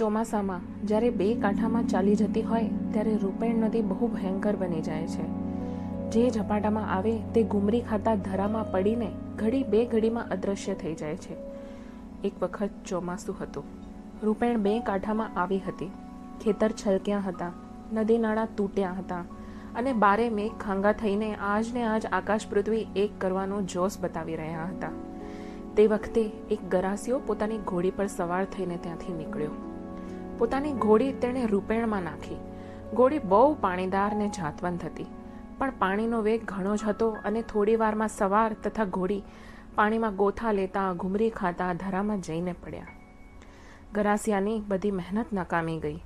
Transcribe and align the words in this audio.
ચોમાસામાં 0.00 0.60
જ્યારે 0.86 1.10
બે 1.10 1.34
કાંઠામાં 1.34 1.86
ચાલી 1.86 2.16
જતી 2.16 2.42
હોય 2.42 2.68
ત્યારે 2.92 3.16
રૂપેણ 3.16 3.58
નદી 3.64 3.82
બહુ 3.82 4.06
ભયંકર 4.06 4.56
બની 4.56 4.80
જાય 4.80 5.06
છે. 5.06 5.26
જે 6.10 6.22
ઝપાટામાં 6.30 6.92
આવે 6.94 7.12
તે 7.34 7.42
ગુમરી 7.42 7.80
ખાતા 7.80 8.14
ધરામાં 8.14 8.72
પડીને 8.72 9.10
ઘડી 9.36 9.62
બે 9.62 9.84
ઘડીમાં 9.84 10.30
અદૃશ્ય 10.30 10.74
થઈ 10.74 10.94
જાય 10.94 11.16
છે. 11.16 11.36
એક 12.24 12.42
વખત 12.42 12.80
ચોમાસું 12.88 13.36
હતું. 13.40 13.64
રૂપેણ 14.22 14.58
બે 14.58 14.74
કાંઠામાં 14.80 15.38
આવી 15.40 15.62
હતી. 15.68 15.90
ખેતર 16.44 16.72
છલક્યા 16.72 17.18
હતા, 17.20 17.52
નદી 17.92 18.18
નાળા 18.18 18.48
તૂટ્યા 18.56 18.98
હતા 18.98 19.22
અને 19.76 19.92
બારે 19.92 20.28
મેઘ 20.30 20.60
ખાંગા 20.60 20.92
થઈને 20.92 21.34
આજને 21.34 21.82
આજ 21.84 22.06
આકાશ 22.12 22.46
પૃથ્વી 22.50 22.86
એક 22.96 23.18
કરવાનો 23.18 23.62
જોશ 23.62 23.98
બતાવી 24.00 24.36
રહ્યા 24.36 24.66
હતા. 24.66 24.94
તે 25.76 25.86
વખતે 25.86 26.30
એક 26.50 26.70
ગરાસિયો 26.70 27.26
પોતાની 27.26 27.66
ઘોડી 27.66 27.90
પર 27.90 28.06
સવાર 28.06 28.44
થઈને 28.44 28.76
ત્યાંથી 28.76 29.12
નીકળ્યો. 29.12 29.66
પોતાની 30.40 30.76
ઘોડી 30.84 31.12
તેણે 31.22 31.46
રૂપેણમાં 31.46 32.02
નાખી. 32.02 32.36
ઘોડી 32.94 33.18
બહુ 33.30 33.40
પાણીદાર 33.60 34.12
ને 34.14 34.28
જાતવંત 34.28 34.84
હતી, 34.84 35.08
પણ 35.58 35.72
પાણીનો 35.78 36.20
વેગ 36.22 36.44
ઘણો 36.44 36.76
જ 36.76 36.86
હતો 36.88 37.08
અને 37.24 37.40
થોડી 37.42 37.74
વારમાં 37.76 38.08
સવાર 38.08 38.52
તથા 38.64 38.86
ઘોડી 38.96 39.22
પાણીમાં 39.74 40.16
ગોથા 40.16 40.52
લેતા 40.52 40.86
ઘુમરી 40.92 41.30
ખાતા 41.30 41.72
ધરામાં 41.74 42.20
જઈને 42.20 42.54
પડ્યા. 42.62 42.94
ગરાસિયાની 43.94 44.62
બધી 44.68 44.90
મહેનત 44.90 45.32
નકામી 45.32 45.78
ગઈ 45.78 45.98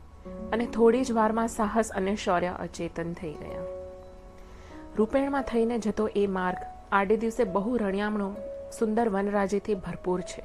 અને 0.53 0.67
થોડી 0.67 1.05
જ 1.05 1.13
વારમાં 1.13 1.49
સાહસ 1.49 1.93
અને 1.93 2.17
શૌર્ય 2.17 2.57
અચેતન 2.61 3.13
થઈ 3.13 3.33
ગયા. 3.33 3.67
રૂપેણમાં 4.99 5.43
થઈને 5.43 5.79
જતો 5.79 6.09
એ 6.17 6.27
માર્ગ 6.39 6.59
આડે 6.93 7.17
દિવસે 7.17 7.45
બહુ 7.45 7.77
રણિયામણો 7.77 8.29
સુંદર 8.79 9.09
વનરાજીથી 9.09 9.79
ભરપૂર 9.87 10.21
છે. 10.21 10.43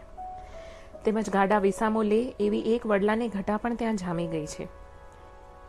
તેમજ 1.06 1.30
ગાડા 1.30 1.60
વિસામો 1.60 2.04
લે 2.04 2.36
એવી 2.40 2.60
એક 2.60 2.86
વડલાની 2.86 3.28
ઘટા 3.28 3.58
પણ 3.58 3.76
ત્યાં 3.76 3.96
જામી 3.96 4.28
ગઈ 4.28 4.46
છે. 4.46 4.68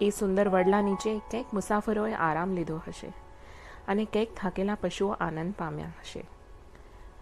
એ 0.01 0.11
સુંદર 0.11 0.49
વડલા 0.49 0.83
નીચે 0.83 1.19
કંઈક 1.19 1.55
મુસાફરોએ 1.55 2.13
આરામ 2.13 2.53
લીધો 2.53 2.81
હશે 2.87 3.13
અને 3.89 4.05
કંઈક 4.05 4.37
થાકેલા 4.37 4.75
પશુઓ 4.75 5.11
આનંદ 5.11 5.55
પામ્યા 5.59 5.87
હશે. 5.87 6.25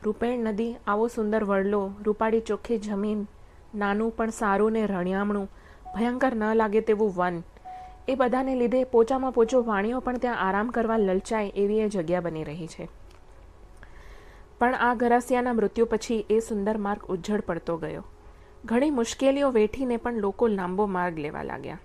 રૂપેણ 0.05 0.39
નદી 0.39 0.77
આવો 0.87 1.09
સુંદર 1.09 1.45
વડલો 1.45 1.91
રૂપાળી 2.05 2.41
ચોખ્ખી 2.41 2.79
જમીન, 2.79 3.27
નાનું 3.75 4.11
પણ 4.11 4.31
સારું 4.31 4.73
ને 4.73 4.87
રણિયામણું, 4.87 5.49
ભયંકર 5.95 6.35
ન 6.35 6.55
લાગે 6.55 6.81
તેવું 6.81 7.15
વન, 7.17 7.43
એ 8.09 8.15
બધાને 8.15 8.55
લીધે 8.55 8.85
પોચામાં 8.85 9.33
પોચો 9.33 9.63
વાણીઓ 9.63 10.01
પણ 10.01 10.19
ત્યાં 10.19 10.39
આરામ 10.39 10.71
કરવા 10.71 10.97
લલચાય 10.97 11.49
એવી 11.57 11.79
એ 11.79 11.89
જગ્યા 11.89 12.21
બની 12.21 12.45
રહી 12.45 12.67
છે. 12.67 12.89
પણ 14.59 14.75
આ 14.75 14.95
ગરાસિયાના 14.95 15.53
મૃત્યુ 15.53 15.87
પછી 15.87 16.27
એ 16.31 16.41
સુંદર 16.41 16.77
માર્ગ 16.77 17.03
ઉજ્જડ 17.05 17.41
પડતો 17.41 17.77
ગયો. 17.77 18.05
ઘણી 18.65 18.91
મુશ્કેલીઓ 18.91 19.51
વેઠીને 19.51 19.97
પણ 19.97 20.13
લોકો 20.13 20.49
લાંબો 20.49 20.87
માર્ગ 20.87 21.19
લેવા 21.19 21.43
લાગ્યા. 21.43 21.79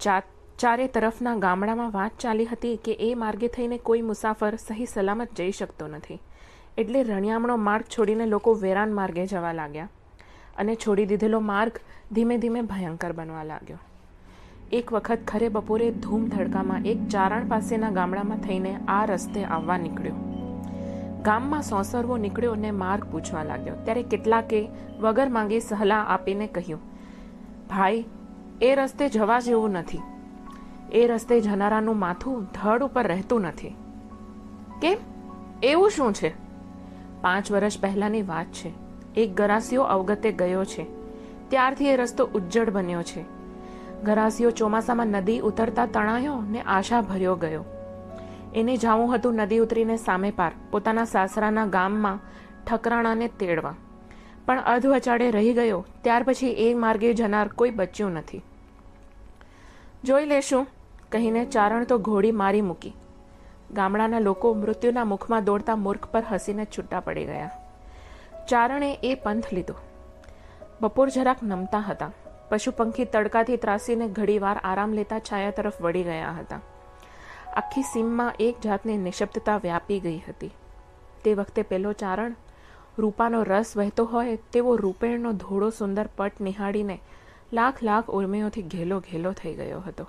ચા 0.00 0.22
ચારે 0.58 0.86
તરફના 0.86 1.34
ગામડામાં 1.34 1.92
વાત 1.92 2.12
ચાલી 2.18 2.44
હતી 2.44 2.76
કે 2.76 2.96
એ 3.00 3.14
માર્ગે 3.14 3.48
થઈને 3.48 3.78
કોઈ 3.78 4.02
મુસાફર 4.02 4.56
સહી 4.56 4.86
સલામત 4.86 5.34
જઈ 5.36 5.50
શકતો 5.50 5.88
નથી. 5.88 6.20
એટલે 6.78 7.02
રણિયામણો 7.02 7.56
માર્ગ 7.56 7.84
છોડીને 7.98 8.26
લોકો 8.26 8.54
વેરાન 8.54 8.92
માર્ગે 8.92 9.26
જવા 9.26 9.52
લાગ્યા 9.52 9.88
અને 10.56 10.74
છોડી 10.74 11.06
દીધેલો 11.06 11.40
માર્ગ 11.40 11.72
ધીમે 12.12 12.38
ધીમે 12.38 12.62
ભયંકર 12.62 13.12
બનવા 13.12 13.44
લાગ્યો. 13.44 13.78
એક 14.72 14.92
વખત 14.92 15.18
ખરે 15.26 15.48
બપોરે 15.48 15.90
ધૂમ 15.90 16.24
ધડકામાં 16.24 16.86
એક 16.86 17.08
ચારણ 17.08 17.48
પાસેના 17.48 17.90
ગામડામાં 17.90 18.40
થઈને 18.40 18.80
આ 18.88 19.04
રસ્તે 19.04 19.44
આવવા 19.44 19.78
નીકળ્યો. 19.78 20.27
ગામમાં 21.22 21.62
સોંસરવો 21.62 22.16
નીકળ્યો 22.16 22.52
અને 22.52 22.70
માર્ગ 22.70 23.04
પૂછવા 23.04 23.42
લાગ્યો. 23.42 23.74
ત્યારે 23.84 24.02
કેટલાકે 24.02 24.68
વગર 25.00 25.28
માંગી 25.28 25.60
સલાહ 25.60 26.04
આપીને 26.08 26.46
કહ્યું, 26.46 26.80
ભાઈ, 27.68 28.04
એ 28.62 28.74
રસ્તે 28.74 29.08
જવા 29.08 29.40
જેવું 29.40 29.70
નથી. 29.70 29.98
એ 30.92 31.06
રસ્તે 31.06 31.40
જનારાનું 31.40 31.98
માથું 31.98 32.44
ધડ 32.44 32.82
ઉપર 32.82 33.06
રહેતું 33.06 33.40
નથી. 33.40 33.76
કેમ? 34.82 34.96
એવું 35.62 35.90
શું 35.90 36.12
છે? 36.12 36.34
પાંચ 37.22 37.52
વર્ષ 37.52 37.80
પહેલાની 37.80 38.22
વાત 38.22 38.46
છે. 38.46 38.72
એક 39.16 39.34
ગરાસિયો 39.34 39.82
અવગતે 39.82 40.32
ગયો 40.32 40.64
છે. 40.64 40.86
ત્યારથી 41.48 41.86
એ 41.86 41.96
રસ્તો 41.96 42.26
ઉજ્જડ 42.26 42.70
બન્યો 42.70 43.02
છે. 43.02 43.24
ગરાસિયો 44.02 44.50
ચોમાસામાં 44.50 45.06
નદી 45.06 45.40
ઉતરતા 45.40 45.86
તણાયો 45.86 46.42
ને 46.50 46.60
આશા 46.60 47.00
ભર્યો 47.00 47.36
ગયો. 47.36 47.64
એને 48.54 48.76
જાવું 48.76 49.14
હતું 49.14 49.34
નદી 49.34 49.58
ઉતરીને 49.58 49.96
સામે 49.96 50.30
પાર, 50.30 50.52
પોતાના 50.70 51.04
સાસરાના 51.04 51.66
ગામમાં 51.66 52.18
ઠકરાણાને 52.66 53.28
તેડવા. 53.28 53.74
પણ 54.46 54.60
અધવચાડે 54.60 55.30
રહી 55.30 55.54
ગયો, 55.54 55.86
ત્યાર 56.02 56.22
પછી 56.22 56.50
એ 56.50 56.74
માર્ગે 56.74 57.14
જનાર 57.14 57.48
કોઈ 57.48 57.70
બચ્યું 57.70 58.12
નથી. 58.12 58.42
જોઈ 60.04 60.26
લેશું, 60.26 60.66
કહીને 61.12 61.44
ચારણ 61.44 61.84
તો 61.84 61.98
ઘોડી 61.98 62.32
મારી 62.32 62.60
મૂકી. 62.60 62.92
ગામડાના 63.70 64.18
લોકો 64.18 64.54
મૃત્યુના 64.54 65.04
મુખમાં 65.04 65.44
દોડતા 65.44 65.76
મૂર્ખ 65.76 66.06
પર 66.06 66.22
હસીને 66.30 66.64
છૂટા 66.64 67.00
પડી 67.00 67.24
ગયા. 67.24 67.50
ચારણે 68.48 68.98
એ 69.02 69.14
પંથ 69.14 69.52
લીધો. 69.52 69.74
બપોર 70.80 71.08
જરાક 71.08 71.36
નમતા 71.42 71.78
હતા. 71.78 72.10
પશુ 72.48 72.70
પંખી 72.70 73.04
તડકાથી 73.04 73.56
ત્રાસીને 73.56 74.08
ઘડીવાર 74.08 74.56
આરામ 74.64 74.92
લેતા 74.92 75.18
છાયા 75.18 75.50
તરફ 75.50 75.80
વળી 75.80 76.02
ગયા 76.02 76.30
હતા. 76.30 76.60
આખી 77.56 77.82
સીમમાં 77.82 78.32
એક 78.40 78.60
જાતની 78.60 78.96
નિશબ્દતા 78.96 79.56
વ્યાપી 79.56 80.00
ગઈ 80.00 80.18
હતી. 80.18 80.50
તે 81.24 81.34
વખતે 81.34 81.62
પેલો 81.62 81.92
ચારણ 81.92 82.34
રૂપાનો 82.98 83.42
રસ 83.42 83.76
વહેતો 83.76 84.04
હોય 84.04 84.36
તેવો 84.36 84.76
રૂપેણનો 84.76 85.32
ધોળો 85.32 85.70
સુંદર 85.70 86.08
પટ 86.16 86.40
નિહાળીને 86.40 87.00
લાખ 87.52 87.82
લાખ 87.82 88.10
ઉર્મિઓથી 88.10 88.62
ઘેલો 88.62 89.00
ઘેલો 89.00 89.32
થઈ 89.32 89.54
ગયો 89.54 89.80
હતો. 89.80 90.06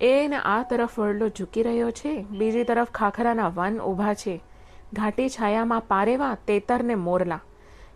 એને 0.00 0.36
આ 0.36 0.62
તરફ 0.62 0.98
વડલો 0.98 1.28
ઝૂકી 1.28 1.62
રહ્યો 1.62 1.90
છે, 1.90 2.22
બીજી 2.22 2.64
તરફ 2.64 2.90
ખાખરાના 2.90 3.48
વન 3.48 3.80
ઊભા 3.80 4.14
છે. 4.14 4.40
ઘાટી 4.92 5.28
છાયામાં 5.28 5.80
પારેવા 5.80 6.34
તેતર 6.34 6.82
ને 6.82 6.94
મોરલા. 6.94 7.40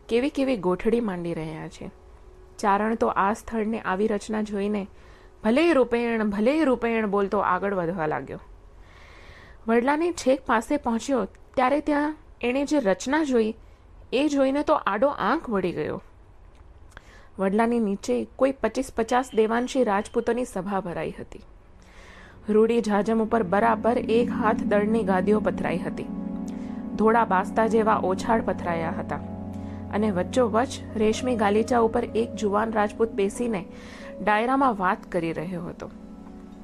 કેવી 0.08 0.30
કેવી 0.30 0.56
ગોઠડી 0.56 1.00
માંડી 1.00 1.34
રહ્યા 1.34 1.68
છે. 1.68 1.90
ચારણ 2.58 2.94
તો 2.94 3.06
આ 3.06 3.32
સ્થળને 3.32 3.80
આવી 3.80 4.06
રચના 4.06 4.42
જોઈને 4.42 4.86
ભલે 5.44 5.72
રૂપેણ 5.72 6.30
ભલે 6.30 6.64
રૂપેણ 6.64 7.06
બોલતો 7.06 7.38
આગળ 7.38 7.74
વધવા 7.74 8.06
લાગ્યો. 8.06 8.40
વડલાની 9.68 10.12
છેક 10.12 10.46
પાસે 10.46 10.76
પહોંચ્યો, 10.76 11.24
ત્યારે 11.24 11.80
ત્યાં 11.80 12.16
એણે 12.40 12.64
જે 12.64 12.78
રચના 12.78 13.24
જોઈ, 13.24 13.54
એ 14.12 14.28
જોઈને 14.28 14.62
તો 14.62 14.74
આડો 14.74 15.08
આંખ 15.08 15.50
વળી 15.50 15.72
ગયો. 15.72 16.02
વડલાની 17.38 17.80
નીચે 17.80 18.26
કોઈ 18.36 18.52
પચીસ 18.52 18.92
પચાસ 18.96 19.30
દેવાંશી 19.34 19.84
રાજપૂતોની 19.84 20.44
સભા 20.44 20.80
ભરાઈ 20.80 21.10
હતી. 21.10 21.40
રૂડી 22.48 22.80
જાજમ 22.80 23.22
ઉપર 23.22 23.42
બરાબર 23.42 23.98
એક 23.98 24.30
હાથ 24.30 24.62
દળની 24.62 25.02
ગાદીઓ 25.02 25.40
પથરાઈ 25.40 25.78
હતી. 25.78 26.06
ધોળા 26.96 27.24
બાસ્તા 27.24 27.66
જેવા 27.66 28.00
ઓછાડ 28.04 28.42
પથરાયા 28.42 28.90
હતા. 28.90 29.20
અને 29.94 30.10
વચ્ચોવચ 30.10 30.68
રેશમી 30.96 31.36
ગાલીચા 31.36 31.78
ઉપર 31.78 32.04
એક 32.04 32.34
જુવાન 32.34 32.72
રાજપૂત 32.72 33.08
બેસીને 33.08 33.64
ડાયરામાં 34.22 34.78
વાત 34.78 35.12
કરી 35.12 35.32
રહ્યો 35.32 35.62
હતો. 35.62 35.90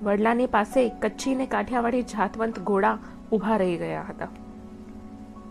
વડલાની 0.02 0.46
પાસે 0.46 0.88
કચ્છી 0.88 1.34
ને 1.34 1.46
કાઠિયાવાડી 1.46 2.02
જાતવંત 2.02 2.58
ઘોડા 2.58 2.98
ઊભા 3.32 3.56
રહી 3.56 3.76
ગયા 3.76 4.04
હતા. 4.08 4.28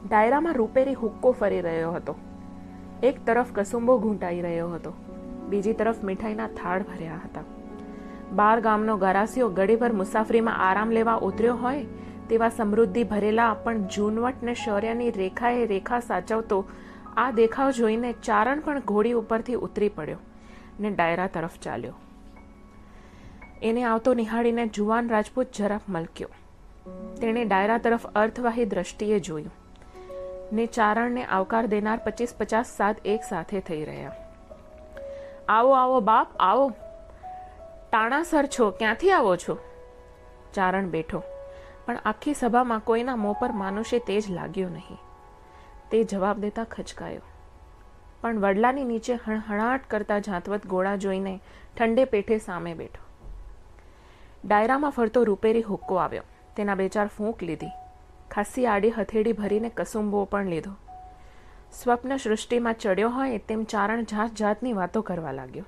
ડાયરામાં 0.09 0.53
રૂપેરી 0.53 0.93
હુક્કો 0.93 1.31
ફરી 1.31 1.61
રહ્યો 1.61 1.91
હતો. 1.91 2.15
એક 3.03 3.25
તરફ 3.25 3.45
કસુંબો 3.55 3.97
ઘૂંટાઈ 3.97 4.41
રહ્યો 4.41 4.69
હતો. 4.69 4.93
બીજી 5.49 5.73
તરફ 5.73 6.03
મીઠાઈના 6.03 6.47
થાળ 6.47 6.83
ભર્યા 6.83 7.21
હતા. 7.25 7.43
બાર 8.35 8.61
ગામનો 8.61 8.97
ગરાસીઓ 8.97 9.49
ગળીભર 9.49 9.91
મુસાફરીમાં 9.91 10.57
આરામ 10.57 10.89
લેવા 10.89 11.15
ઉતર્યો 11.15 11.55
હોય 11.55 11.85
તેવા 12.29 12.49
સમૃદ્ધિ 12.49 13.03
ભરેલા 13.03 13.53
પણ 13.53 13.77
જૂનવટ 13.77 14.43
ને 14.43 14.53
શૌર્યની 14.53 15.11
રેખાએ 15.11 15.65
રેખા 15.65 15.99
સાચવતો 15.99 16.65
આ 17.17 17.31
દેખાવ 17.31 17.71
જોઈને 17.71 18.11
ચારણ 18.11 18.59
પણ 18.59 18.79
ઘોડી 18.79 19.11
ઉપરથી 19.11 19.53
ઉતરી 19.53 19.89
પડ્યો. 19.89 20.17
ને 20.79 20.89
ડાયરા 20.89 21.27
તરફ 21.27 21.59
ચાલ્યો. 21.59 21.93
એને 23.61 23.83
આવતો 23.83 24.13
નિહાળીને 24.13 24.67
જુવાન 24.67 25.09
રાજપૂત 25.09 25.47
જરાક 25.57 25.81
મલક્યો. 25.89 26.29
તેણે 27.21 27.45
ડાયરા 27.45 27.77
તરફ 27.77 28.07
અર્થવાહી 28.07 28.65
દ્રષ્ટિએ 28.65 29.19
જોયું. 29.19 29.51
ને 30.53 30.65
ચારણને 30.65 31.23
આવકાર 31.25 31.65
દેનાર 31.65 31.97
પચીસ 31.97 32.35
પચાસ 32.37 32.77
સાત 32.77 32.95
એક 33.05 33.19
સાથે 33.29 33.59
થઈ 33.59 33.85
રહ્યા. 33.85 34.15
આવો 35.47 35.73
આવો 35.73 35.99
બાપ, 35.99 36.27
આવો. 36.39 36.69
ટાણાસર 37.91 38.49
છો, 38.59 38.71
ક્યાંથી 38.71 39.11
આવો 39.11 39.35
છો? 39.35 39.57
ચારણ 40.53 40.89
બેઠો. 40.89 41.23
પણ 41.85 41.97
આખી 42.05 42.33
સભામાં 42.33 42.79
કોઈના 42.79 43.15
મોં 43.15 43.35
પર 43.35 43.51
માનુષે 43.51 43.99
તેજ 43.99 44.31
લાગ્યો 44.31 44.69
નહીં. 44.69 44.97
તે 45.91 46.03
જવાબ 46.03 46.39
દેતા 46.39 46.63
ખચકાયો. 46.63 47.21
પણ 48.21 48.39
વડલાની 48.39 48.83
નીચે 48.83 49.13
હણહણાટ 49.13 49.89
કરતા 49.89 50.19
જાતવત 50.19 50.67
ગોળા 50.67 50.95
જોઈને 50.95 51.39
ઠંડે 51.77 52.05
પેઠે 52.05 52.37
સામે 52.37 52.73
બેઠો. 52.73 53.31
ડાયરામાં 54.45 54.91
ફરતો 54.91 55.23
રૂપેરી 55.23 55.61
હુક્કો 55.61 55.95
આવ્યો. 55.95 56.23
તેના 56.55 56.75
બે 56.75 56.87
ચાર 56.87 57.07
ફૂંક 57.07 57.43
લીધી. 57.43 57.67
ખાસી 58.31 58.65
આડી 58.65 58.91
હથેળી 58.91 59.33
ભરીને 59.33 59.69
કસુંબો 59.69 60.25
પણ 60.25 60.45
લીધો. 60.45 60.71
સ્વપ્ન 61.71 62.17
સૃષ્ટિમાં 62.17 62.73
ચડ્યો 62.73 63.09
હોય 63.09 63.37
તેમ 63.37 63.63
ચારણ 63.63 64.03
જાત 64.03 64.33
જાતની 64.33 64.73
વાતો 64.73 65.01
કરવા 65.01 65.31
લાગ્યો. 65.31 65.65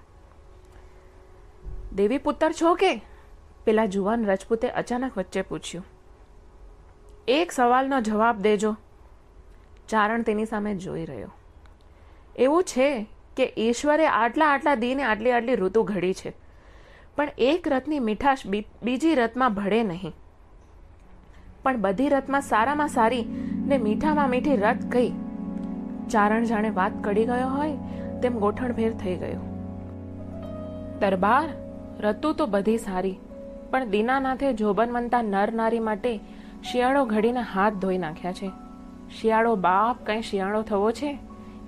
દેવી 1.95 2.17
પુત્ર 2.17 2.51
છો 2.51 2.75
કે? 2.75 3.05
પેલા 3.65 3.85
જુવાન 3.85 4.25
રજપૂતે 4.25 4.69
અચાનક 4.69 5.17
વચ્ચે 5.17 5.41
પૂછ્યું. 5.41 5.85
એક 7.27 7.51
સવાલનો 7.51 8.01
જવાબ 8.01 8.39
દેજો. 8.39 8.75
ચારણ 9.89 10.21
તેની 10.21 10.45
સામે 10.45 10.75
જોઈ 10.75 11.05
રહ્યો. 11.05 11.31
એવું 12.41 12.63
છે 12.63 12.87
કે 13.37 13.53
ઈશ્વરે 13.57 14.07
આટલા 14.07 14.45
આટલા 14.45 14.75
દીને 14.75 15.03
આટલી 15.03 15.31
આટલી 15.31 15.55
ઋતુ 15.55 15.83
ઘડી 15.83 16.13
છે. 16.13 16.33
પણ 17.17 17.29
એક 17.37 17.67
રથની 17.67 17.99
મીઠાશ 17.99 18.45
બીજી 18.83 19.15
રથમાં 19.15 19.53
ભળે 19.53 19.83
નહીં. 19.83 20.13
પણ 21.63 21.81
બધી 21.81 22.09
રથમાં 22.09 22.41
સારામાં 22.41 22.87
સારી 22.87 23.25
ને 23.67 23.77
મીઠામાં 23.77 24.29
મીઠી 24.29 24.55
રથ 24.55 24.85
કઈ 24.91 25.09
ચારણ 26.09 26.43
જાણે 26.43 26.69
વાત 26.69 26.91
કડી 27.03 27.25
ગયો 27.25 27.47
હોય, 27.47 27.77
તેમ 28.21 28.39
ગોઠણભેર 28.39 28.93
થઈ 28.93 29.15
ગયો. 29.15 29.41
દરબાર 30.99 31.49
રતુ 31.99 32.33
તો 32.33 32.45
બધી 32.45 32.77
સારી, 32.77 33.15
પણ 33.71 33.85
દીનાનાથે 33.85 34.53
જોબનવંતા 34.53 35.21
નર 35.21 35.53
નારી 35.53 35.79
માટે 35.79 36.19
શિયાળો 36.71 37.05
ઘડીને 37.05 37.39
હાથ 37.39 37.73
ધોઈ 37.73 37.97
નાખ્યા 37.97 38.33
છે. 38.33 38.49
શિયાળો 39.19 39.55
બાપ, 39.55 40.05
કંઈ 40.05 40.21
શિયાળો 40.21 40.61
થવો 40.61 40.91
છે? 40.91 41.17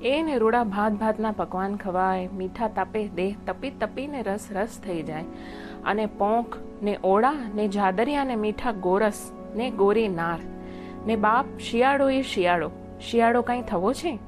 એને 0.04 0.38
રૂડા 0.38 0.64
ભાત 0.64 0.92
ભાતના 0.92 1.32
પકવાન 1.32 1.76
ખવાય, 1.76 2.30
મીઠા 2.34 2.68
તાપે 2.68 3.08
દેહ 3.08 3.36
તપી 3.48 3.70
તપીને 3.70 4.22
રસ 4.22 4.48
રસ 4.52 4.80
થઈ 4.86 5.04
જાય. 5.04 5.24
અને 5.86 6.06
પોંખ 6.06 6.58
ને 6.82 7.00
ઓળા 7.04 7.34
ને 7.56 7.68
જાદરિયા 7.68 8.24
ને 8.24 8.36
મીઠા 8.36 8.72
ગોરસ 8.72 9.32
ને 9.56 9.72
ગોરી 9.72 10.08
નાર 10.08 10.40
ને 11.06 11.16
બાપ 11.16 11.46
શિયાળો 11.58 12.10
એ 12.10 12.22
શિયાળો. 12.22 12.72
શિયાળો 13.02 13.42
કંઈ 13.42 13.62
થવો 13.62 13.94
છે? 13.94 14.20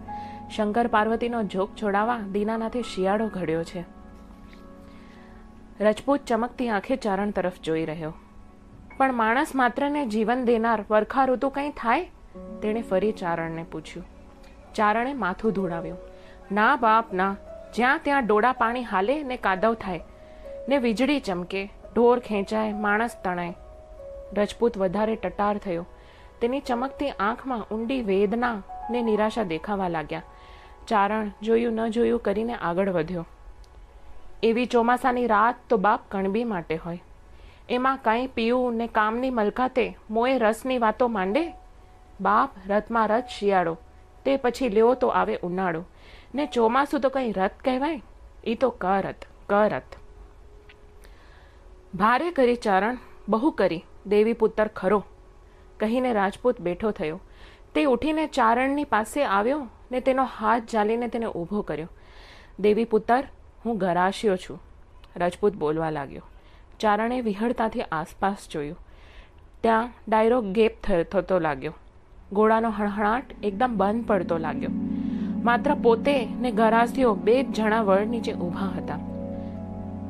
શંકર 0.55 0.87
પાર્વતીનો 0.87 1.43
જોગ 1.43 1.69
છોડાવા 1.81 2.19
દીનાનાથે 2.19 2.81
શિયાળો 2.81 3.27
ઘડ્યો 3.27 3.63
છે. 3.63 3.85
રજપૂત 5.81 6.19
ચમકતી 6.19 6.69
આંખે 6.69 6.95
ચારણ 6.95 7.31
તરફ 7.31 7.61
જોઈ 7.63 7.85
રહ્યો. 7.85 8.13
પણ 8.97 9.13
માણસ 9.13 9.55
માત્રને 9.55 10.05
જીવન 10.05 10.45
દેનાર 10.45 10.85
વરખા 10.89 11.25
ઋતુ 11.25 11.49
કંઈ 11.49 11.69
થાય? 11.69 12.03
તેણે 12.61 12.81
ફરી 12.81 13.11
ચારણને 13.11 13.63
પૂછ્યું. 13.63 14.14
ચારણે 14.75 15.13
માથું 15.13 15.51
ધોળાવ્યું. 15.51 15.97
ના 16.51 16.75
બાપ, 16.75 17.13
ના. 17.13 17.35
જ્યાં 17.75 17.99
ત્યાં 18.03 18.25
ડોળા 18.25 18.51
પાણી 18.51 18.83
હાલે 18.83 19.23
ને 19.23 19.37
કાદવ 19.37 19.73
થાય, 19.73 20.03
ને 20.69 20.77
વીજળી 20.77 21.19
ચમકે, 21.19 21.71
ઢોર 21.95 22.19
ખેંચાય, 22.19 22.73
માણસ 22.73 23.15
તણાય. 23.23 23.53
રજપૂત 24.37 24.77
વધારે 24.77 25.15
ટટાર 25.15 25.57
થયો. 25.57 25.85
તેની 26.41 26.59
ચમકતી 26.59 27.09
આંખમાં 27.09 27.61
ઊંડી 27.61 28.01
વેદના 28.01 28.63
ને 28.89 29.01
નિરાશા 29.01 29.43
દેખાવા 29.43 29.87
લાગ્યા. 29.87 30.23
ચારણ 30.87 31.31
જોયું 31.43 31.73
ન 31.73 31.87
જોયું 31.87 32.19
કરીને 32.19 32.53
આગળ 32.53 32.89
વધ્યો. 32.89 33.25
એવી 34.43 34.65
ચોમાસાની 34.65 35.27
રાત 35.27 35.55
તો 35.69 35.77
બાપ 35.77 36.01
કણબી 36.11 36.43
માટે 36.43 36.75
હોય. 36.75 37.03
એમાં 37.69 37.99
કાંઈ 38.03 38.27
પીવું 38.27 38.75
ને 38.75 38.87
કામની 38.87 39.29
મલકાતે 39.29 39.97
મોએ 40.09 40.37
રસની 40.37 40.77
વાતો 40.77 41.07
માંડે? 41.07 41.53
બાપ, 42.21 42.51
રથમાં 42.67 43.07
રથ 43.07 43.23
શિયાળો. 43.39 43.77
તે 44.25 44.37
પછી 44.37 44.69
લેવો 44.69 44.93
તો 44.93 45.07
આવે 45.07 45.37
ઉનાળો. 45.43 45.83
ને 46.35 46.45
ચોમાસું 46.45 47.01
તો 47.01 47.09
કંઈ 47.09 47.31
રથ 47.31 47.51
કહેવાય? 47.63 48.01
એ 48.43 48.55
તો 48.55 48.69
કરત 48.69 49.15
કરત. 49.49 49.83
ભારે 51.95 52.31
કરી 52.31 52.55
ચારણ, 52.55 52.97
બહુ 53.29 53.51
કરી. 53.51 53.85
દેવી 54.05 54.33
પુત્ર 54.33 54.67
ખરો. 54.67 55.05
કહીને 55.79 56.13
રાજપૂત 56.13 56.61
બેઠો 56.61 56.91
થયો. 56.91 57.21
તે 57.75 57.85
ઉઠીને 57.85 58.27
ચારણની 58.27 58.83
પાસે 58.83 59.23
આવ્યો 59.23 59.67
ને 59.91 59.99
તેનો 59.99 60.23
હાથ 60.23 60.63
જાલીને 60.71 61.07
તેને 61.07 61.25
ઊભો 61.25 61.61
કર્યો. 61.61 61.89
દેવી 62.59 62.85
પુત્ર, 62.85 63.23
હું 63.65 63.77
ગરાશ્યો 63.77 64.37
છું. 64.37 64.61
રાજપૂત 65.15 65.53
બોલવા 65.53 65.89
લાગ્યો. 65.89 66.21
ચારણે 66.79 67.21
વિહળતાથી 67.21 67.81
આસપાસ 67.81 68.49
જોયું. 68.51 68.77
ત્યાં 69.61 69.89
ડાયરો 70.07 70.41
ગેપ 70.41 70.81
થતો 71.11 71.39
લાગ્યો. 71.39 71.73
ઘોડાનો 72.35 72.69
હણહણાટ 72.69 73.23
એકદમ 73.43 73.73
બંધ 73.77 74.05
પડતો 74.05 74.37
લાગ્યો. 74.37 74.69
માત્ર 75.43 75.75
પોતે 75.83 76.25
ને 76.25 76.51
ગરાસીઓ 76.51 77.13
બે 77.15 77.43
જ 77.43 77.51
જણા 77.51 77.81
વડ 77.81 78.07
નીચે 78.07 78.33
ઊભા 78.33 78.65
હતા. 78.77 78.99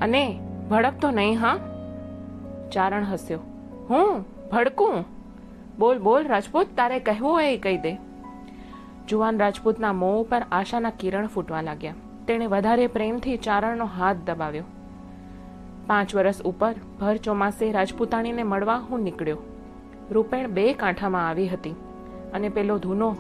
અને 0.02 0.40
ભડકતો 0.70 1.12
નહીં, 1.12 1.38
હા? 1.40 1.58
ચારણ 2.72 3.04
હસ્યો. 3.04 3.40
હું? 3.90 4.26
ભડકું? 4.52 5.06
બોલ 5.80 6.00
બોલ, 6.00 6.28
રાજપૂત, 6.28 6.68
તારે 6.78 7.00
કહેવું 7.00 7.32
હોય 7.32 7.54
એ 7.54 7.58
કહી 7.58 7.78
દે. 7.78 7.98
જુવાન 9.10 9.40
રાજપૂતના 9.40 9.94
મોં 9.94 10.22
ઉપર 10.22 10.46
આશાના 10.52 10.90
કિરણ 10.90 11.28
ફૂટવા 11.28 11.62
લાગ્યા. 11.62 11.94
તેણે 12.28 12.48
વધારે 12.48 12.88
પ્રેમથી 12.88 13.38
ચારણનો 13.38 13.86
હાથ 13.86 14.16
દબાવ્યો. 14.16 14.64
પાંચ 15.88 16.16
વર્ષ 16.16 16.42
ઉપર 16.42 16.76
ભર 17.00 17.18
ચોમાસે 17.18 17.72
રાજપૂતાણીને 17.72 18.44
મળવા 18.44 18.78
હું 18.78 19.00
નીકળ્યો. 19.00 19.38
રૂપેણ 20.12 20.48
બે 20.48 20.74
કાંઠામાં 20.74 21.30
આવી 21.30 21.48
હતી. 21.48 21.76
અને 22.36 22.50
પેલો 22.50 22.78
ધૂનો. 22.78 23.16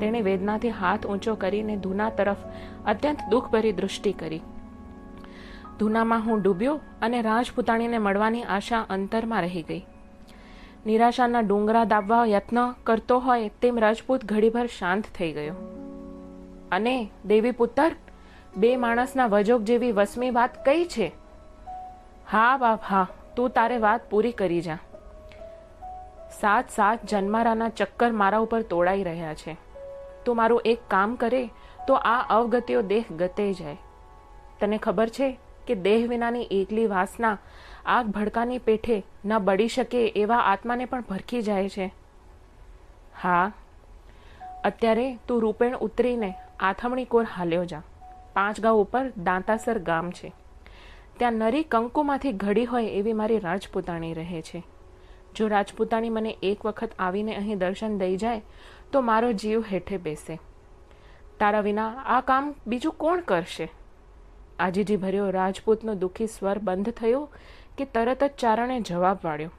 તેણે 0.00 0.20
વેદનાથી 0.20 0.68
હાથ 0.68 1.06
ઊંચો 1.06 1.34
કરીને 1.34 1.76
ધૂના 1.76 2.10
તરફ 2.10 2.36
અત્યંત 2.86 3.18
દુઃખભરી 3.30 3.72
દૃષ્ટિ 3.72 4.12
કરી. 4.12 4.42
ધૂનામાં 5.78 6.20
હું 6.20 6.42
ડૂબ્યો 6.42 6.80
અને 7.02 7.22
રાજપૂતાણીને 7.22 7.98
મળવાની 7.98 8.42
આશા 8.42 8.86
અંતરમાં 8.90 9.42
રહી 9.42 9.62
ગઈ. 9.62 9.86
નિરાશાના 10.86 11.40
ડુંગરા 11.40 11.84
દાબવા 11.84 12.24
યત્ન 12.26 12.72
કરતો 12.84 13.18
હોય 13.18 13.48
તેમ 13.48 13.78
રાજપૂત 13.78 14.24
ઘડીભર 14.24 14.66
શાંત 14.66 15.04
થઈ 15.14 15.32
ગયો. 15.32 15.54
અને, 16.72 17.10
દેવી 17.26 17.50
પુત્ર 17.50 17.90
બે 18.56 18.76
માણસના 18.76 19.26
વજોગ 19.26 19.62
જેવી 19.62 19.92
વસમી 19.92 20.30
વાત 20.30 20.64
કઈ 20.64 20.84
છે? 20.84 21.12
હા 22.30 22.56
બાપ, 22.56 22.80
હા, 22.88 23.06
તું 23.36 23.50
તારે 23.50 23.78
વાત 23.78 24.10
પૂરી 24.10 24.32
કરી 24.32 24.60
જા. 24.60 24.78
સાત 26.40 26.70
સાત 26.70 27.04
જન્મારાના 27.04 27.68
ચક્કર 27.68 28.12
મારા 28.12 28.38
ઉપર 28.38 28.62
તોડાઈ 28.62 29.02
રહ્યા 29.02 29.34
છે. 29.34 29.56
તું 30.24 30.36
મારું 30.36 30.62
એક 30.64 30.78
કામ 30.88 31.14
કરે, 31.14 31.50
તો 31.86 31.94
આ 31.94 32.26
અવગત્યો 32.30 32.82
દેહ 32.82 33.04
ગતે 33.16 33.52
જાય. 33.52 33.76
તને 34.60 34.78
ખબર 34.78 35.08
છે 35.08 35.38
કે 35.66 35.74
દેહ 35.74 36.08
વિનાની 36.08 36.42
એકલી 36.50 36.86
વાસના 36.86 37.38
આગ 37.86 38.06
ભડકાની 38.06 38.58
પેઠે 38.58 39.04
ન 39.24 39.38
બળી 39.38 39.68
શકે 39.68 40.08
એવા 40.08 40.36
આત્માને 40.36 40.84
પણ 40.84 41.00
ભરખી 41.00 41.42
જાય 41.42 41.68
છે. 41.68 41.94
હા, 43.22 43.52
અત્યારે 44.64 45.18
તું 45.28 45.40
રૂપેણ 45.40 45.76
ઉતરીને 45.76 46.34
આથમણી 46.60 47.04
કોર 47.04 47.24
હાલ્યો 47.24 47.64
જા. 47.64 47.82
પાંચ 48.34 48.60
ગાંવ 48.60 48.76
ઉપર 48.76 49.12
દાંતાસર 49.16 49.78
ગામ 49.78 50.10
છે. 50.10 50.32
ત્યાં 51.18 51.32
નરી 51.32 51.62
કંકુમાંથી 51.62 52.32
ઘડી 52.32 52.64
હોય 52.64 52.86
એવી 52.86 53.12
મારી 53.12 53.38
રાજપૂતાણી 53.38 54.14
રહે 54.14 54.42
છે. 54.42 54.62
જો 55.36 55.48
રાજપૂતાણી 55.48 56.10
મને 56.10 56.36
એક 56.42 56.66
વખત 56.66 56.90
આવીને 56.98 57.36
અહીં 57.36 57.58
દર્શન 57.58 57.98
દઈ 57.98 58.16
જાય, 58.16 58.42
તો 58.92 59.00
મારો 59.00 59.32
જીવ 59.32 59.64
હેઠે 59.72 59.96
બેસે. 59.96 60.38
તારા 61.40 61.60
વિના 61.60 61.88
આ 62.06 62.20
કામ 62.20 62.54
બીજું 62.66 62.92
કોણ 62.92 63.20
કરશે? 63.20 63.70
આજીજી 64.58 64.96
ભર્યો 64.96 65.30
રાજપૂતનો 65.30 65.94
દુઃખી 65.94 66.26
સ્વર 66.26 66.58
બંધ 66.58 66.90
થયો 66.90 67.28
કે 67.78 67.84
તરત 67.84 68.24
જ 68.24 68.30
ચારણે 68.38 68.80
જવાબ 68.80 69.18
વાળ્યો. 69.24 69.50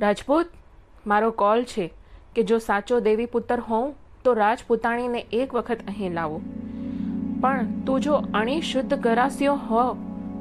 રાજપૂત, 0.00 0.46
મારો 1.06 1.30
કોલ 1.30 1.64
છે 1.64 1.92
કે 2.36 2.42
જો 2.42 2.58
સાચો 2.58 3.00
દેવી 3.00 3.26
પુત્ર 3.26 3.60
હોઉં, 3.60 3.94
તો 4.24 4.32
રાજપૂતાણીને 4.34 5.26
એક 5.32 5.54
વખત 5.54 5.78
અહીં 5.88 6.12
લાવો. 6.12 6.40
પણ 7.40 7.80
તું 7.86 8.00
જો 8.00 8.14
અણી 8.14 8.60
શુદ્ધ 8.60 8.94
ગરાસ્યો 8.94 9.54
હો, 9.54 9.96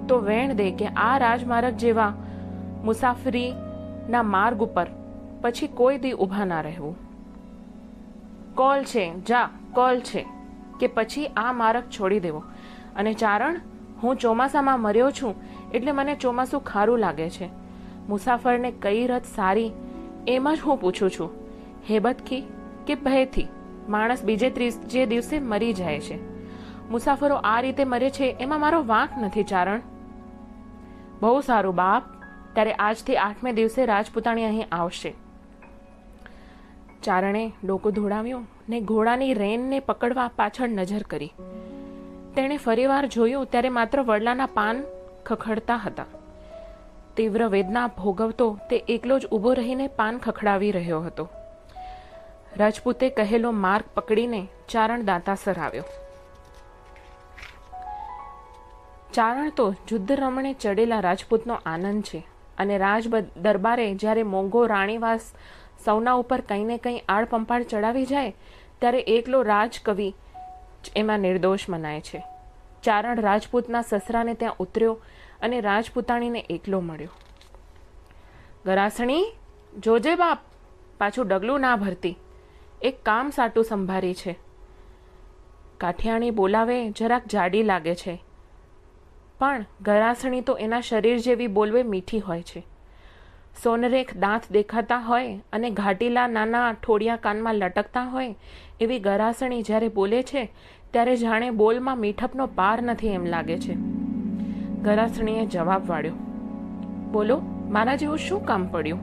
તો 0.08 0.20
વેણ 0.20 0.53
દે 0.53 0.72
કે 0.72 0.86
આ 0.86 1.17
રાજમાર્ગ 1.17 1.74
જેવા 1.75 2.13
મુસાફરીના 4.03 4.24
માર્ગ 4.24 4.63
ઉપર, 4.63 4.88
પછી 5.41 5.67
કોઈ 5.67 5.98
દી 5.98 6.13
ઊભા 6.13 6.45
ના 6.45 6.62
રહેવું. 6.62 6.95
કોલ 8.55 8.83
છે, 8.83 9.25
જા, 9.25 9.50
કોલ 9.74 10.00
છે, 10.00 10.25
કે 10.79 10.88
પછી 10.88 11.27
આ 11.27 11.51
માર્ગ 11.51 11.83
છોડી 11.83 12.19
દેવો. 12.19 12.43
અને 12.95 13.13
ચારણ, 13.13 13.60
હું 14.03 14.15
ચોમાસામાં 14.15 14.81
મર્યો 14.81 15.12
છું, 15.12 15.36
એટલે 15.74 15.91
મને 15.91 16.15
ચોમાસું 16.15 16.63
ખારું 16.63 17.00
લાગે 17.00 17.29
છે. 17.29 17.50
મુસાફરને 18.10 18.72
કઈ 18.72 19.07
રથ 19.07 19.25
સારી, 19.36 19.72
એમ 20.27 20.53
જ 20.53 20.60
હું 20.65 20.77
પૂછું 20.77 21.10
છું. 21.10 21.29
હેબતથી 21.89 22.48
કે 22.88 22.95
ભયથી 22.95 23.48
માણસ 23.89 24.24
બીજે 24.24 24.50
ત્રીજે 24.50 25.05
દિવસે 25.05 25.39
મરી 25.39 25.74
જાય 25.74 26.00
છે. 26.00 26.17
મુસાફરો 26.89 27.36
આ 27.36 27.60
રીતે 27.60 27.83
મરે 27.83 28.10
છે, 28.10 28.36
એમાં 28.39 28.60
મારો 28.60 28.83
વાંક 28.83 29.10
નથી, 29.22 29.43
ચારણ. 29.43 29.81
બહુ 31.22 31.41
સારું 31.41 31.75
બાપ 31.75 32.12
ત્યારે 32.53 32.74
આજથી 32.74 33.17
આઠમે 33.17 33.51
દિવસે 33.51 33.86
રાજપૂતાણી 33.86 34.45
અહીં 34.45 34.67
આવશે. 34.72 35.13
ચારણે 37.03 37.51
ડોકું 37.63 37.93
ધોડાવ્યું 37.93 38.48
ને 38.69 38.81
ઘોડાની 38.81 39.33
રેનને 39.33 39.79
પકડવા 39.79 40.27
પાછળ 40.36 40.67
નજર 40.67 41.03
કરી. 41.03 41.31
તેણે 42.36 42.57
ફરીવાર 42.57 43.05
જોયું 43.05 43.45
ત્યારે 43.45 43.69
માત્ર 43.69 44.01
વડલાના 44.01 44.45
પાન 44.45 44.83
ખખડતા 45.25 45.75
હતા. 45.75 46.05
તીવ્ર 47.17 47.48
વેદના 47.48 47.88
ભોગવતો 47.88 48.60
તે 48.69 48.83
એકલો 48.88 49.19
જ 49.19 49.25
ઊભો 49.25 49.53
રહીને 49.53 49.88
પાન 49.88 50.17
ખખડાવી 50.17 50.72
રહ્યો 50.72 51.01
હતો. 51.01 51.29
રાજપૂતે 52.57 53.10
કહેલો 53.10 53.51
માર્ગ 53.51 53.86
પકડીને 53.95 54.48
ચારણ 54.69 55.05
દાંતાસર 55.05 55.60
આવ્યો 55.60 55.83
ચારણ 59.13 59.50
તો 59.50 59.65
જુદ્ધ 59.88 60.12
રમણે 60.12 60.53
ચડેલા 60.53 61.00
રાજપૂતનો 61.00 61.57
આનંદ 61.65 62.03
છે. 62.03 62.32
અને 62.57 62.77
રાજ 62.77 63.07
દરબારે 63.38 63.95
જ્યારે 63.95 64.24
મોંઘો 64.24 64.65
રાણીવાસ 64.65 65.33
સૌના 65.86 66.13
ઉપર 66.13 66.41
કંઈ 66.41 66.63
ને 66.63 66.77
કંઈ 66.77 67.01
આડ 67.10 67.25
પંપાળ 67.25 67.63
ચડાવી 67.63 68.05
જાય, 68.05 68.36
ત્યારે 68.79 69.00
એકલો 69.00 69.41
રાજકવિ 69.41 70.13
એમાં 70.95 71.19
નિર્દોષ 71.19 71.69
મનાય 71.69 72.01
છે. 72.01 72.24
ચારણ 72.83 73.19
રાજપૂતના 73.19 73.81
સસરાને 73.81 74.33
ત્યાં 74.33 74.55
ઉતર્યો 74.60 74.98
અને 75.41 75.62
રાજપૂતાણીને 75.62 76.45
એકલો 76.50 76.79
મળ્યો. 76.79 77.10
ગરાસણી, 78.65 79.25
જોજે 79.79 80.15
બાપ, 80.15 80.39
પાછું 80.98 81.27
ડગલું 81.27 81.60
ના 81.60 81.75
ભરતી. 81.75 82.17
એક 82.81 83.03
કામ 83.03 83.29
સાટું 83.29 83.63
સંભારી 83.63 84.13
છે. 84.13 84.39
કાઠિયાણી 85.77 86.31
બોલાવે, 86.31 86.91
જરાક 86.91 87.27
જાડી 87.27 87.63
લાગે 87.63 87.95
છે. 87.95 88.24
પણ 89.43 89.65
ગરાસણી 89.81 90.41
તો 90.41 90.53
એના 90.57 90.83
શરીર 90.89 91.17
જેવી 91.17 91.47
બોલવે 91.47 91.81
મીઠી 91.83 92.19
હોય 92.19 92.43
છે. 92.43 92.62
સોનરેખ 93.63 94.17
દાંત 94.17 94.45
દેખાતા 94.51 94.97
હોય 94.97 95.33
અને 95.53 95.69
ઘાટીલા 95.69 96.27
નાના 96.27 96.71
ઠોડિયા 96.71 97.15
કાનમાં 97.15 97.55
લટકતા 97.55 98.03
હોય 98.03 98.35
એવી 98.81 99.00
ગરાસણી 99.00 99.62
જ્યારે 99.62 99.88
બોલે 99.88 100.23
છે, 100.23 100.43
ત્યારે 100.91 101.15
જાણે 101.15 101.50
બોલમાં 101.50 102.00
મીઠપનો 102.00 102.47
પાર 102.55 102.81
નથી 102.81 103.07
એમ 103.07 103.25
લાગે 103.25 103.57
છે. 103.57 103.75
ગરાસણીએ 104.81 105.45
જવાબ 105.45 105.89
વાળ્યો, 105.89 106.15
બોલો, 107.12 107.38
મારા 107.69 107.95
જેવું 107.95 108.17
શું 108.17 108.45
કામ 108.45 108.67
પડ્યું? 108.67 109.01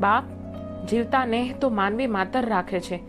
બાપ, 0.00 0.24
જીવતા 0.88 1.24
નેહ 1.26 1.54
તો 1.60 1.68
માનવી 1.68 2.06
માતર 2.06 2.44
રાખે 2.46 2.80
છે, 2.80 3.00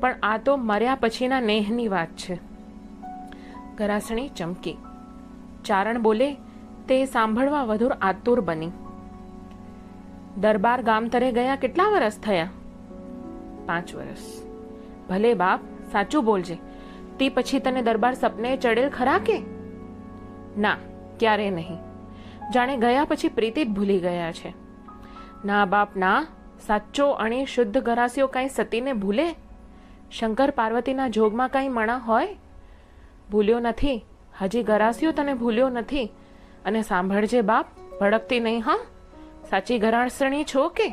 પણ 0.00 0.14
આ 0.22 0.36
તો 0.38 0.56
મર્યા 0.56 0.94
પછીના 0.94 1.40
નેહની 1.40 1.88
વાત 1.88 2.08
છે. 2.16 2.38
ગરાસણી 3.76 4.28
ચમકી. 4.36 4.78
ચારણ 5.64 6.02
બોલે, 6.02 6.34
તે 6.88 7.04
સાંભળવા 7.04 7.64
વધુ 7.64 7.90
આતુર 8.00 8.40
બની. 8.40 8.70
દરબાર 10.38 10.82
ગામતરે 10.82 11.32
ગયા 11.32 11.56
કેટલા 11.56 11.88
વર્ષ 11.88 12.18
થયા? 12.18 12.48
પાંચ 13.66 13.94
વર્ષ 13.94 14.42
ભલે 15.08 15.34
બાપ, 15.34 15.60
સાચું 15.92 16.24
બોલજે. 16.24 16.58
તે 17.18 17.28
પછી 17.28 17.58
તને 17.58 17.82
દરબાર 17.82 18.14
સપને 18.14 18.56
ચડેલ 18.56 18.90
ખરા 18.90 19.18
કે? 19.18 19.42
ના, 20.58 20.76
ક્યારે 21.18 21.50
નહીં. 21.50 21.78
જાણે 22.54 22.76
ગયા 22.76 23.04
પછી 23.04 23.28
પ્રીતિ 23.28 23.64
જ 23.64 23.68
ભૂલી 23.68 23.98
ગયા 23.98 24.32
છે. 24.32 24.54
ના 25.44 25.64
બાપ, 25.64 25.96
ના, 25.96 26.26
સાચો 26.66 27.10
અણી 27.10 27.46
શુદ્ધ 27.46 27.78
ગરાસીઓ 27.78 28.26
કાંઈ 28.26 28.48
સતીને 28.48 28.92
ભૂલે? 28.92 29.34
શંકર 30.10 30.50
પાર્વતીના 30.50 31.08
જોગમાં 31.08 31.48
કાંઈ 31.48 31.68
મણા 31.68 31.96
હોય? 31.96 32.36
ભૂલ્યો 33.30 33.60
નથી. 33.60 34.04
હજી 34.40 34.62
ગરાસિયો 34.62 35.12
તને 35.12 35.34
ભૂલ્યો 35.34 35.68
નથી? 35.68 36.06
અને 36.64 36.82
સાંભળજે 36.82 37.40
બાપ, 37.40 37.66
ભડકતી 38.00 38.40
નહીં, 38.40 38.62
હા? 38.62 38.78
સાચી 39.50 39.78
ગરાણસણી 39.78 40.44
છો 40.44 40.68
કે? 40.68 40.88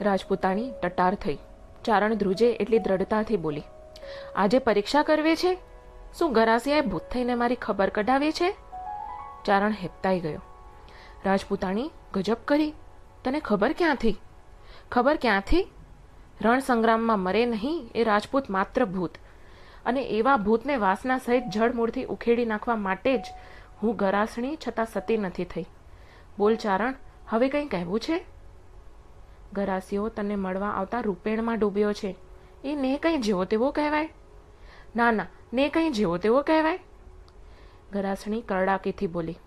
રાજપૂતાણી 0.00 0.72
ટટાર 0.82 1.14
થઈ. 1.14 1.38
ચારણ 1.84 2.14
ધ્રુજે 2.14 2.50
એટલી 2.52 2.78
દ્રઢતાથી 2.78 3.36
બોલી, 3.36 3.62
આજે 4.36 4.58
પરીક્ષા 4.58 5.02
કરવી 5.02 5.36
છે? 5.36 5.52
શું 6.18 6.32
ગરાસિયાએ 6.32 6.80
ભૂત 6.80 7.02
થઈને 7.12 7.34
મારી 7.34 7.54
ખબર 7.54 7.90
કઢાવી 7.90 8.32
છે? 8.32 8.50
ચારણ 9.44 9.72
હેપતાઈ 9.72 10.20
ગયો. 10.20 10.42
રાજપૂતાણી 11.24 11.90
ગજબ 12.14 12.36
કરી, 12.44 12.74
તને 13.24 13.40
ખબર 13.40 13.72
ક્યાંથી? 13.72 14.16
ખબર 14.92 15.16
ક્યાંથી? 15.16 15.64
રણ 16.42 16.58
સંગ્રામમાં 16.58 17.18
મરે 17.18 17.46
નહીં 17.46 17.90
એ 17.94 18.04
રાજપૂત 18.04 18.50
માત્ર 18.50 18.84
ભૂત. 18.84 19.18
અને 19.86 20.02
એવા 20.02 20.36
ભૂતને 20.36 20.76
વાસના 20.76 21.18
સહિત 21.18 21.44
જળમૂળથી 21.52 22.04
ઉખેડી 22.04 22.44
નાખવા 22.44 22.76
માટે 22.76 23.18
જ 23.18 23.24
હું 23.82 23.96
ગરાસણી 23.96 24.58
છતાં 24.68 24.86
સતી 24.86 25.16
નથી 25.16 25.44
થઈ. 25.44 25.66
બોલ 26.38 26.56
ચારણ, 26.56 26.94
હવે 27.28 27.48
કંઈ 27.48 27.66
કહેવું 27.66 28.00
છે? 28.00 28.24
ગરાસીઓ 29.52 30.08
તને 30.08 30.36
મળવા 30.36 30.68
આવતા 30.68 31.00
રૂપેણમાં 31.00 31.58
ડૂબ્યો 31.58 31.92
છે. 31.92 32.16
એ 32.64 32.74
ને 32.74 32.98
કંઈ 32.98 33.16
જેવો 33.16 33.44
તેવો 33.44 33.70
કહેવાય? 33.70 34.08
ના 34.96 35.12
ના, 35.12 35.26
ને 35.52 35.68
કંઈ 35.68 35.90
જેવો 35.90 36.16
તેવો 36.16 36.42
કહેવાય? 36.42 36.78
ગરાસણી 37.92 38.40
કરડાકીથી 38.40 39.06
બોલી. 39.06 39.38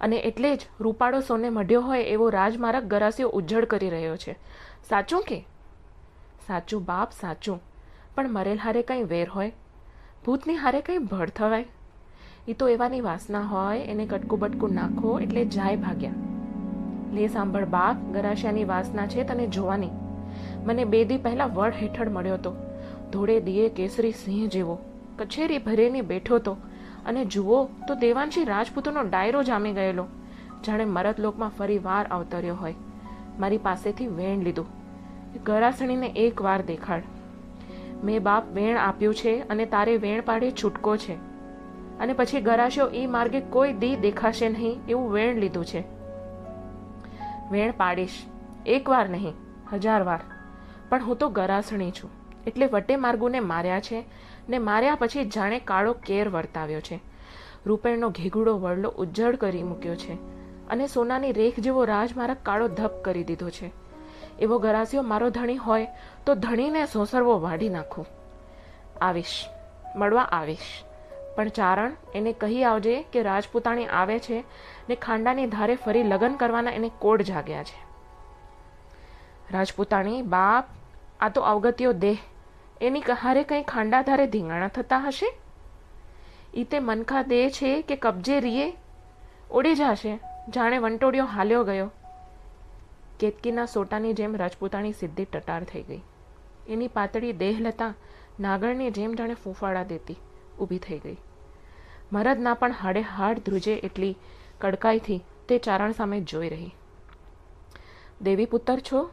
અને 0.00 0.16
એટલે 0.16 0.56
જ 0.56 0.60
રૂપાળો 0.80 1.20
સોને 1.20 1.48
મઢ્યો 1.48 1.80
હોય 1.80 2.02
એવો 2.02 2.28
રાજમાર્ગ 2.28 2.84
ગરાસીઓ 2.84 3.28
ઉજ્જડ 3.28 3.64
કરી 3.64 3.90
રહ્યો 3.90 4.16
છે. 4.16 4.38
સાચું 4.88 5.22
કે? 5.22 5.46
સાચું 6.46 6.84
બાપ, 6.84 7.12
સાચું. 7.12 7.62
પણ 8.14 8.30
મરેલ 8.30 8.58
હારે 8.58 8.82
કંઈ 8.82 9.02
વેર 9.02 9.28
હોય? 9.28 9.52
ભૂતની 10.26 10.54
હારે 10.54 10.80
કંઈ 10.80 10.98
ભળ 10.98 11.28
થવાય? 11.28 11.64
એ 12.48 12.52
તો 12.52 12.68
એવાની 12.68 13.00
વાસના 13.00 13.40
હોય, 13.40 13.78
એને 13.78 14.06
કટકું 14.06 14.38
બટકું 14.38 14.74
નાખો 14.74 15.20
એટલે 15.20 15.44
જાય 15.44 15.76
ભાગ્યા. 15.76 16.12
લે 17.12 17.28
સાંભળ 17.28 17.64
બાપ 17.64 17.96
ગરાશિયાની 18.12 18.64
વાસના 18.64 19.06
છે 19.06 19.22
તને 19.22 19.46
જોવાની. 19.46 19.88
મને 20.64 20.84
બે 20.84 21.04
દી 21.04 21.16
પહેલા 21.16 21.46
વડ 21.46 21.72
હેઠળ 21.74 22.08
મળ્યો 22.08 22.34
હતો 22.34 22.54
ધોળે 23.12 23.40
દીએ 23.40 23.68
કેસરી 23.68 24.10
સિંહ 24.10 24.48
જેવો. 24.48 24.78
કચેરી 25.18 25.58
ભરેને 25.58 26.00
બેઠો 26.00 26.38
તો. 26.38 26.56
અને 27.06 27.24
જુઓ, 27.24 27.64
તો 27.64 27.94
દેવાંશી 27.94 28.44
રાજપૂતોનો 28.44 29.02
ડાયરો 29.02 29.42
જામી 29.42 29.72
ગયેલો. 29.72 30.06
જાણે 30.66 30.84
મરતલોકમાં 30.84 31.50
ફરી 31.58 31.78
વાર 31.78 32.06
અવતર્યો 32.10 32.54
હોય. 32.54 32.74
મારી 33.38 33.58
પાસેથી 33.58 34.06
વેણ 34.06 34.38
લીધું. 34.38 34.66
ગરાસણીને 35.44 36.06
એક 36.06 36.42
વાર 36.42 36.62
દેખાડ. 36.62 37.02
મેં 38.04 38.22
બાપ 38.22 38.52
વેણ 38.52 38.78
આપ્યું 38.78 39.14
છે 39.14 39.48
અને 39.48 39.66
તારે 39.66 39.96
વેણ 39.96 40.20
પાડી 40.20 40.50
છૂટકો 40.50 40.96
છે. 40.96 41.14
અને 41.98 42.12
પછી 42.12 42.40
ગરાશો 42.40 42.86
એ 42.86 43.06
માર્ગે 43.06 43.40
કોઈ 43.40 43.72
દી 43.72 43.96
દેખાશે 43.96 44.48
નહીં 44.48 44.80
એવું 44.88 45.12
વેણ 45.12 45.36
લીધું 45.36 45.64
છે. 45.64 45.84
વેણ 47.50 47.72
પાડીશ. 47.76 48.10
એકવાર 48.66 49.08
નહીં, 49.08 49.34
હજાર 49.72 50.02
વાર. 50.02 50.20
પણ 50.88 51.04
હું 51.04 51.16
તો 51.16 51.28
ગરાસણી 51.28 51.90
છું. 51.90 52.10
એટલે 52.46 52.66
વટે 52.66 52.96
માર્ગુને 52.96 53.40
માર્યા 53.40 53.80
છે 53.80 54.04
ને 54.48 54.58
માર્યા 54.58 54.94
પછી 54.94 55.24
જાણે 55.24 55.58
કાળો 55.58 55.92
કેર 55.92 56.28
વર્તાવ્યો 56.28 56.80
છે. 56.80 57.00
રૂપેણનો 57.66 58.10
ઘેઘુડો 58.10 58.58
વડલો 58.58 58.88
ઉજ્જડ 58.88 59.36
કરી 59.36 59.62
મૂક્યો 59.62 59.94
છે. 59.94 60.12
અને 60.68 60.86
સોનાની 60.86 61.32
રેખ 61.32 61.60
જેવો 61.60 61.84
રાજ 61.84 62.16
મારા 62.16 62.34
કાળો 62.34 62.68
ધપ 62.68 62.90
કરી 63.04 63.24
દીધો 63.24 63.50
છે. 63.50 63.85
એવો 64.38 64.58
ગરાસિયો 64.58 65.02
મારો 65.02 65.30
ધણી 65.30 65.56
હોય 65.56 65.88
તો 66.26 66.34
ધણીને 66.34 66.86
સોસરવો 66.86 67.40
વાઢી 67.40 67.68
નાખું. 67.68 68.06
આવીશ, 69.00 69.46
મળવા 69.96 70.22
આવીશ. 70.22 70.84
પણ 71.36 71.48
ચારણ 71.48 71.92
એને 72.14 72.32
કહી 72.32 72.64
આવજે 72.64 73.02
કે 73.02 73.22
રાજપૂતાણી 73.22 73.86
આવે 73.86 74.18
છે 74.18 74.44
ને 74.88 74.94
ખાંડાની 74.94 75.46
ધારે 75.46 75.74
ફરી 75.76 76.02
લગ્ન 76.02 76.34
કરવાના 76.34 76.70
એને 76.70 76.90
કોડ 76.98 77.22
જાગ્યા 77.22 77.62
છે. 77.62 77.86
રાજપૂતાણી, 79.52 80.22
બાપ, 80.22 80.64
આ 81.20 81.28
તો 81.28 81.40
અવગત્યો 81.40 81.92
દેહ. 81.92 82.18
એની 82.80 83.00
હારે 83.00 83.42
કંઈ 83.42 83.62
ખાંડાધારે 83.62 84.26
ધીંગાણા 84.26 84.68
થતા 84.68 84.98
હશે? 84.98 85.38
ઈ 86.54 86.64
તે 86.64 86.78
મનખા 86.78 87.22
દે 87.22 87.50
છે 87.50 87.82
કે 87.82 87.96
કબજે 87.96 88.40
રીએ? 88.40 88.76
ઉડી 89.50 89.74
જશે. 89.74 90.18
જાણે 90.54 90.78
વંટોડિયો 90.78 91.24
હાલ્યો 91.24 91.64
ગયો. 91.64 91.90
કેતકીના 93.20 93.66
સોટાની 93.66 94.12
જેમ 94.12 94.36
રાજપૂતાની 94.36 94.92
સિદ્ધિ 94.92 95.24
ટટાર 95.24 95.64
થઈ 95.64 95.82
ગઈ. 95.82 96.00
એની 96.68 96.88
પાતળી 96.88 97.32
દેહ 97.32 97.72
નાગરની 98.40 98.90
જેમ 98.90 99.14
જાણે 99.14 99.34
ફૂંફાડા 99.34 99.82
દેતી 99.82 100.16
ઊભી 100.60 100.78
થઈ 100.78 100.98
ગઈ. 100.98 101.16
મરદના 102.12 102.54
પણ 102.54 102.72
હાડે 102.72 103.00
હાડ 103.00 103.38
ધ્રુજે 103.38 103.74
એટલી 103.74 104.16
કડકાઈથી 104.60 105.24
તે 105.48 105.58
ચારણ 105.58 105.92
સામે 105.92 106.20
જોઈ 106.20 106.48
રહી. 106.48 106.74
દેવી 108.22 108.44
પુત્ર 108.44 108.78
છો? 108.92 109.10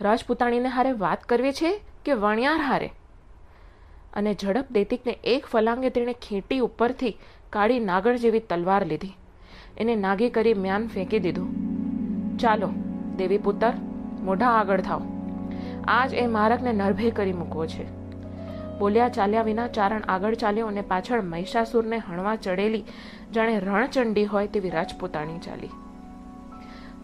રાજપૂતાણીને 0.00 0.68
હારે 0.68 0.92
વાત 0.92 1.24
કરવી 1.24 1.52
છે 1.52 1.80
કે 2.04 2.12
વણિયાર 2.12 2.60
હારે? 2.60 2.92
અને 4.14 4.34
ઝડપ 4.34 4.66
દેતિકને 4.70 5.18
એક 5.24 5.46
ફલાંગે 5.46 5.90
તેણે 5.90 6.12
ખેંટી 6.12 6.58
ઉપરથી 6.58 7.18
કાળી 7.50 7.80
નાગર 7.80 8.16
જેવી 8.16 8.40
તલવાર 8.40 8.86
લીધી. 8.86 9.14
એને 9.78 9.96
નાગી 9.96 10.30
કરી 10.30 10.54
મ્યાન 10.54 10.88
ફેંકી 10.88 11.18
દીધું. 11.18 11.71
ચાલો, 12.38 12.68
દેવી 13.16 13.38
પુત્ર, 13.38 13.72
મોઢા 14.22 14.48
આગળ 14.48 14.80
થાવ 14.80 15.02
આજ 15.88 16.14
એ 16.14 16.26
મારકને 16.26 16.72
નરભે 16.72 17.10
કરી 17.10 17.32
મૂકવો 17.32 17.66
છે. 17.66 18.02
બોલ્યા 18.78 19.08
ચાલ્યા 19.08 19.42
વિના 19.42 19.66
ચારણ 19.68 20.00
આગળ 20.08 20.34
ચાલ્યો 20.34 20.66
અને 20.66 20.80
પાછળ 20.80 21.22
મહિષાસુરને 21.22 21.98
હણવા 21.98 22.36
ચડેલી 22.36 22.84
જાણે 23.34 23.58
રણચંડી 23.58 24.24
હોય 24.24 24.46
તેવી 24.46 24.70
રાજપૂતાણી 24.70 25.38
ચાલી. 25.38 25.68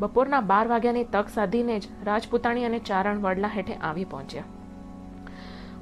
બપોરના 0.00 0.40
બાર 0.40 0.68
વાગ્યાની 0.68 1.04
તક 1.04 1.28
સાધીને 1.28 1.78
જ 1.78 1.88
રાજપૂતાણી 2.04 2.64
અને 2.64 2.78
ચારણ 2.78 3.18
વડલા 3.18 3.48
હેઠે 3.48 3.74
આવી 3.74 4.04
પહોંચ્યા. 4.04 4.42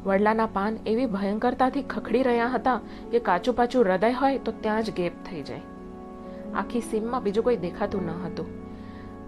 વડલાના 0.06 0.46
પાન 0.46 0.76
એવી 0.86 1.06
ભયંકરતાથી 1.06 1.82
ખખડી 1.82 2.22
રહ્યા 2.22 2.46
હતા 2.46 2.80
કે 3.10 3.18
કાચું 3.18 3.54
પાચું 3.54 3.84
હૃદય 3.84 4.12
હોય 4.12 4.38
તો 4.38 4.52
ત્યાં 4.52 4.82
જ 4.82 4.90
ગેપ 4.90 5.12
થઈ 5.30 5.42
જાય. 5.42 5.60
આખી 6.54 6.80
સીમમાં 6.80 7.22
બીજું 7.22 7.44
કોઈ 7.44 7.56
દેખાતું 7.56 8.06
ન 8.06 8.10
હતું. 8.10 8.65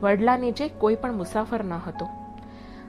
વડલા 0.00 0.36
નીચે 0.36 0.68
કોઈ 0.68 0.94
પણ 0.94 1.12
મુસાફર 1.12 1.64
ન 1.64 1.72
હતો. 1.72 2.08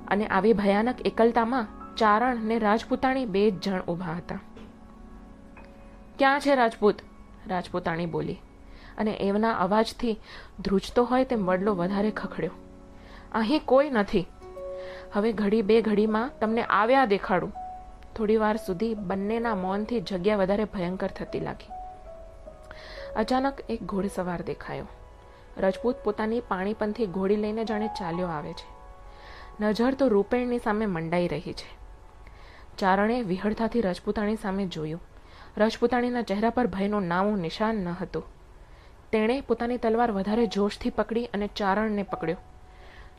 અને 0.08 0.28
આવી 0.28 0.54
ભયાનક 0.54 1.08
એકલતામાં 1.08 1.68
ચારણ 1.96 2.36
ને 2.36 2.60
રાજપૂતાણી 2.60 3.26
બે 3.26 3.52
જ 3.52 3.60
જણ 3.60 3.82
ઊભા 3.82 4.12
હતા. 4.12 4.40
ક્યાં 6.18 6.40
છે 6.40 6.56
રાજપૂત? 6.56 6.96
રાજપૂતાણી 7.48 8.06
બોલી. 8.06 8.42
અને 8.98 9.12
એમના 9.12 9.54
અવાજથી 9.54 10.20
ધ્રુજતો 10.60 11.04
હોય 11.04 11.24
તેમ 11.24 11.46
વડલો 11.46 11.76
વધારે 11.76 12.12
ખખડ્યો. 12.12 12.52
અહીં 13.32 13.62
કોઈ 13.66 13.90
નથી. 13.90 14.28
હવે 15.14 15.34
ઘડી 15.34 15.62
બે 15.62 15.82
ઘડીમાં 15.82 16.32
તમને 16.42 16.64
આવ્યા 16.64 17.06
દેખાડું. 17.06 17.54
થોડી 18.16 18.38
વાર 18.38 18.58
સુધી 18.58 18.94
બંનેના 18.94 19.56
મૌનથી 19.56 20.02
જગ્યા 20.02 20.38
વધારે 20.38 20.64
ભયંકર 20.64 21.08
થતી 21.08 21.40
લાગી. 21.40 21.72
અચાનક 23.16 23.58
એક 23.70 23.84
ઘોડસવાર 23.84 24.42
દેખાયો. 24.42 24.88
રજપૂત 25.58 25.96
પોતાની 26.04 26.40
પાણીપંથી 26.40 27.06
ઘોડી 27.06 27.36
લઈને 27.36 27.66
જાણે 27.66 27.88
ચાલ્યો 27.88 28.28
આવે 28.28 28.54
છે. 28.54 28.80
નજર 29.60 29.94
તો 29.94 30.08
રૂપેણની 30.08 30.60
સામે 30.60 30.86
મંડાઈ 30.86 31.28
રહી 31.28 31.42
છે. 31.42 31.80
ચારણે 32.78 33.22
વિહળતાથી 33.22 33.82
રજપૂતાણી 33.82 34.36
સામે 34.36 34.66
જોયું. 34.66 35.02
રજપૂતાણીના 35.58 36.22
ચહેરા 36.22 36.50
પર 36.50 36.68
ભયનું 36.68 37.04
નામું 37.04 37.38
નિશાન 37.38 37.76
ન 37.76 37.88
હતું. 37.90 38.24
તેણે 39.12 39.42
પોતાની 39.42 39.78
તલવાર 39.78 40.12
વધારે 40.12 40.46
જોશથી 40.46 40.90
પકડી 40.90 41.26
અને 41.26 41.48
ચારણને 41.48 42.04
પકડ્યો. 42.04 42.38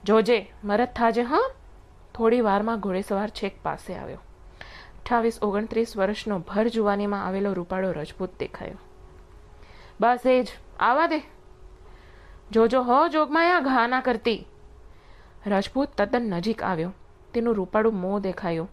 જોજે 0.05 0.53
મરદ 0.65 0.89
થાજે, 0.97 1.23
હા? 1.23 1.51
થોડી 2.15 2.41
વારમાં 2.41 2.81
ઘોડેસવાર 2.81 3.29
છેક 3.29 3.63
પાસે 3.63 3.95
આવ્યો. 3.95 4.17
અઠ્ઠાવીસ 4.17 5.39
ઓગણત્રીસ 5.43 5.97
વર્ષનો 5.97 6.39
ભર 6.39 6.69
જુવાનીમાં 6.69 7.27
આવેલો 7.27 7.53
રૂપાળો 7.53 7.93
રજપૂત 7.93 8.39
દેખાયો. 8.39 8.79
બસ 10.01 10.19
એ 10.27 10.43
જ. 10.43 10.47
આવા 10.81 11.07
દે. 11.07 11.40
જોજો 12.51 12.83
હો, 12.83 13.09
જોગમાયા, 13.09 13.61
ઘા 13.61 13.87
ના 13.87 14.01
કરતી. 14.01 14.47
રાજપૂત 15.47 15.89
તદ્દન 15.89 16.23
નજીક 16.23 16.63
આવ્યો. 16.63 16.93
તેનું 17.35 17.55
રૂપાળું 17.55 17.95
મોં 17.95 18.21
દેખાયું. 18.21 18.71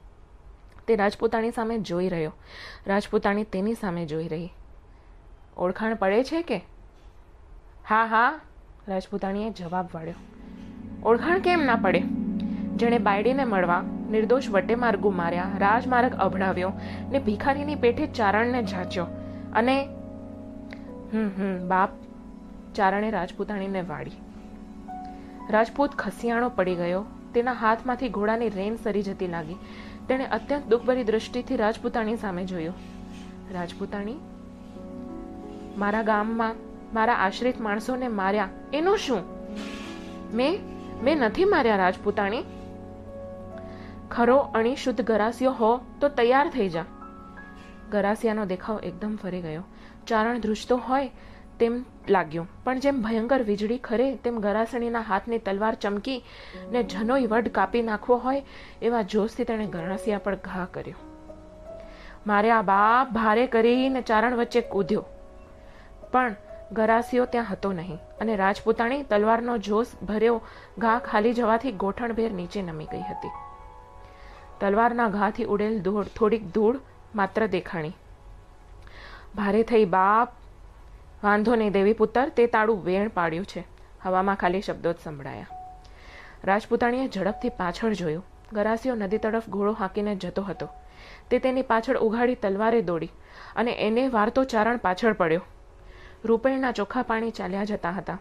તે 0.88 0.96
રાજપૂતાણી 0.96 1.52
સામે 1.52 1.80
જોઈ 1.80 2.10
રહ્યો. 2.10 2.34
રાજપૂતાણી 2.88 3.44
તેની 3.44 3.74
સામે 3.74 4.06
જોઈ 4.06 4.28
રહી. 4.28 4.54
ઓળખાણ 5.58 5.96
પડે 5.96 6.24
છે 6.24 6.42
કે? 6.42 6.58
હા 7.90 8.06
હા, 8.06 8.40
રાજપૂતાણીએ 8.88 9.50
જવાબ 9.50 9.90
વાળ્યો. 9.94 10.14
ઓળખાણ 11.04 11.40
કેમ 11.40 11.66
ના 11.66 11.76
પડે? 11.76 12.00
જેણે 12.76 12.98
બાયડીને 12.98 13.46
મળવા 13.46 13.84
નિર્દોષ 14.10 14.50
વટે 14.50 14.76
માર્ગો 14.76 15.10
માર્યા, 15.10 15.46
રાજમાર્ગ 15.58 16.16
અભડાવ્યો 16.16 16.74
ને 17.12 17.20
ભિખારીની 17.20 17.76
પેઠે 17.76 18.08
ચારણને 18.08 18.64
જાચ્યો 18.64 19.06
અને, 19.54 19.86
હમ 21.14 21.30
હમ, 21.38 21.68
બાપ 21.68 21.90
ચારણે 22.76 23.12
રાજપૂતાણીને 23.12 23.82
વાળી. 23.82 24.12
રાજપૂત 25.50 25.96
ખસિયાણો 25.96 26.50
પડી 26.50 26.76
ગયો. 26.76 27.06
તેના 27.34 27.54
હાથમાંથી 27.54 28.10
ઘોડાની 28.10 28.50
રેન 28.50 28.76
સરી 28.76 29.04
જતી 29.04 29.28
લાગી. 29.28 29.56
તેણે 30.10 30.26
અત્યંત 30.26 30.66
દુઃખભરી 30.66 31.04
દ્રષ્ટિથી 31.04 31.56
રાજપૂતાણી 31.56 32.16
સામે 32.16 32.46
જોયું. 32.46 32.74
રાજપૂતાણી, 33.54 34.16
મારા 35.78 36.04
ગામમાં 36.04 36.56
મારા 36.94 37.14
આશ્રિત 37.14 37.62
માણસોને 37.62 38.08
માર્યા. 38.08 38.50
એનું 38.74 38.98
શું? 38.98 39.20
મેં 40.34 40.60
મેં 41.04 41.18
નથી 41.18 41.46
માર્યા, 41.46 41.78
રાજપૂતાણી. 41.78 42.44
ખરો 44.12 44.38
અણી 44.38 44.76
શુદ્ધ 44.76 45.02
ગરાસિયો 45.02 45.52
હો, 45.52 45.78
તો 45.78 46.10
તૈયાર 46.10 46.50
થઈ 46.50 46.70
જા. 46.70 46.86
ગરાસિયાનો 47.92 48.46
દેખાવ 48.46 48.80
એકદમ 48.80 49.16
ફરી 49.16 49.42
ગયો. 49.42 49.64
ચારણ 50.08 50.40
ધ્રુજતો 50.40 50.78
હોય 50.78 51.12
તેમ 51.60 51.86
લાગ્યું. 52.10 52.48
પણ 52.64 52.80
જેમ 52.80 53.02
ભયંકર 53.02 53.44
વીજળી 53.44 53.78
ખરે, 53.78 54.16
તેમ 54.16 54.40
ગરાસણીના 54.40 55.00
હાથની 55.00 55.38
તલવાર 55.38 55.76
ચમકી 55.76 56.24
ને 56.72 56.84
જનોઈ 56.84 57.26
વડ 57.26 57.48
કાપી 57.48 57.82
નાખવો 57.82 58.18
હોય, 58.18 58.44
એવા 58.82 59.02
જોશથી 59.02 59.44
તેણે 59.44 59.66
ગરાસિયા 59.66 60.18
પર 60.18 60.36
ઘા 60.36 60.68
કર્યો. 60.74 60.96
મારે 62.28 62.52
આ 62.52 62.62
બાપ 62.62 63.14
ભારે 63.14 63.48
કરીને 63.48 64.02
ચારણ 64.02 64.36
વચ્ચે 64.36 64.62
કૂદ્યો. 64.62 65.06
પણ 66.12 66.36
ગરાસીઓ 66.72 67.26
ત્યાં 67.26 67.46
હતો 67.52 67.72
નહીં 67.72 68.00
અને 68.22 68.36
રાજપૂતાણી 68.36 69.04
તલવારનો 69.04 69.58
જોશ 69.58 69.88
ભર્યો 70.04 70.42
ઘા 70.78 71.00
ખાલી 71.00 71.34
જવાથી 71.34 71.72
ગોઠણભેર 71.72 72.32
નીચે 72.32 72.62
નમી 72.62 72.86
ગઈ 72.86 73.02
હતી. 73.02 73.30
તલવારના 74.60 75.08
ઘાથી 75.08 75.44
ઉડેલ 75.44 75.82
ધૂળ 75.82 76.04
થોડીક 76.04 76.52
ધૂળ 76.52 76.80
માત્ર 77.16 77.48
દેખાણી. 77.48 77.94
ભારે 79.36 79.64
થઈ 79.64 79.86
બાપ 79.86 80.32
વાંધો 81.24 81.56
નહીં, 81.56 81.72
દેવી 81.72 81.94
પુત્ર, 81.94 82.30
તે 82.30 82.48
તાળું 82.48 82.84
વેણ 82.84 83.10
પાડ્યું 83.10 83.46
છે. 83.46 83.68
હવામાં 84.02 84.36
ખાલી 84.36 84.62
શબ્દો 84.62 84.94
જ 84.94 84.96
સંભળાયા. 85.04 85.48
રાજપૂતાણીએ 86.44 87.08
ઝડપથી 87.08 87.50
પાછળ 87.50 87.94
જોયું. 87.94 88.26
ગરાસીઓ 88.54 88.96
નદી 88.96 89.18
તરફ 89.18 89.50
ઘોડો 89.50 89.74
હાંકીને 89.74 90.16
જતો 90.16 90.44
હતો. 90.44 90.70
તે 91.30 91.40
તેની 91.40 91.62
પાછળ 91.62 91.98
ઉઘાડી 91.98 92.36
તલવારે 92.36 92.82
દોડી 92.82 93.12
અને 93.56 93.72
એને 93.72 94.08
વારતો 94.08 94.44
ચારણ 94.44 94.78
પાછળ 94.78 95.14
પડ્યો. 95.14 95.42
રૂપેણના 96.26 96.72
ચોખ્ખા 96.72 97.02
પાણી 97.02 97.32
ચાલ્યા 97.32 97.64
જતા 97.64 97.92
હતા. 97.92 98.20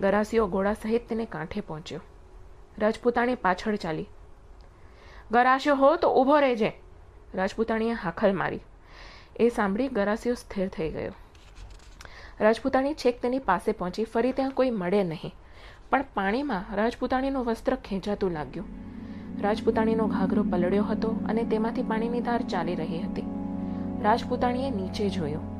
ગરાસીઓ 0.00 0.46
ઘોડા 0.46 0.72
સહિત 0.72 1.08
તેને 1.08 1.24
કાંઠે 1.24 1.60
પહોંચ્યો. 1.60 2.00
રાજપૂતાણી 2.78 3.34
પાછળ 3.34 3.76
ચાલી. 3.76 4.08
ગરાસ્યો 5.30 5.74
હો, 5.74 5.96
તો 5.96 6.14
ઊભો 6.14 6.38
રહેજે. 6.38 6.72
રાજપૂતાણીએ 7.34 7.92
હાખલ 7.92 8.32
મારી. 8.32 8.60
એ 9.36 9.48
સાંભળી 9.48 9.88
ગરાસીઓ 9.88 10.34
સ્થિર 10.34 10.68
થઈ 10.68 10.90
ગયો. 10.90 11.12
રાજપૂતાણી 12.42 12.94
છેક 12.94 13.22
તેની 13.22 13.38
પાસે 13.38 13.72
પહોંચી, 13.72 14.04
ફરી 14.04 14.32
ત્યાં 14.32 14.50
કોઈ 14.50 14.70
મળે 14.70 15.04
નહીં. 15.04 15.34
પણ 15.90 16.04
પાણીમાં 16.14 16.64
રાજપૂતાણીનું 16.74 17.44
વસ્ત્ર 17.44 17.74
ખેંચાતું 17.74 18.30
લાગ્યું. 18.30 18.66
રાજપૂતાણીનો 19.42 20.06
ઘાઘરો 20.06 20.42
પલળ્યો 20.42 20.84
હતો 20.84 21.08
અને 21.28 21.42
તેમાંથી 21.42 21.82
પાણીની 21.82 22.20
ધાર 22.20 22.42
ચાલી 22.42 22.74
રહી 22.74 22.98
હતી. 22.98 23.22
રાજપૂતાણીએ 24.02 24.70
નીચે 24.70 25.08
જોયું. 25.08 25.52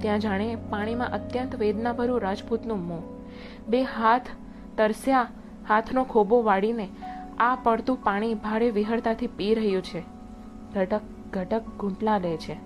ત્યાં 0.00 0.18
જાણે 0.18 0.56
પાણીમાં 0.70 1.08
અત્યંત 1.08 1.56
વેદનાભર્યું 1.56 2.20
રાજપૂતનું 2.20 2.86
મોં. 2.86 3.02
બે 3.66 3.82
હાથ 3.82 4.26
તરસ્યા, 4.76 5.26
હાથનો 5.68 6.04
ખોબો 6.04 6.42
વાળીને 6.42 6.88
આ 7.38 7.54
પડતું 7.54 8.04
પાણી 8.04 8.34
ભારે 8.34 8.70
વિહળતાથી 8.70 9.26
પી 9.26 9.54
રહ્યું 9.54 9.82
છે. 9.82 10.02
ઘટક 10.74 11.00
ઘટક 11.32 11.62
ઘૂંટલા 11.76 12.18
લે 12.18 12.36
છે. 12.36 12.56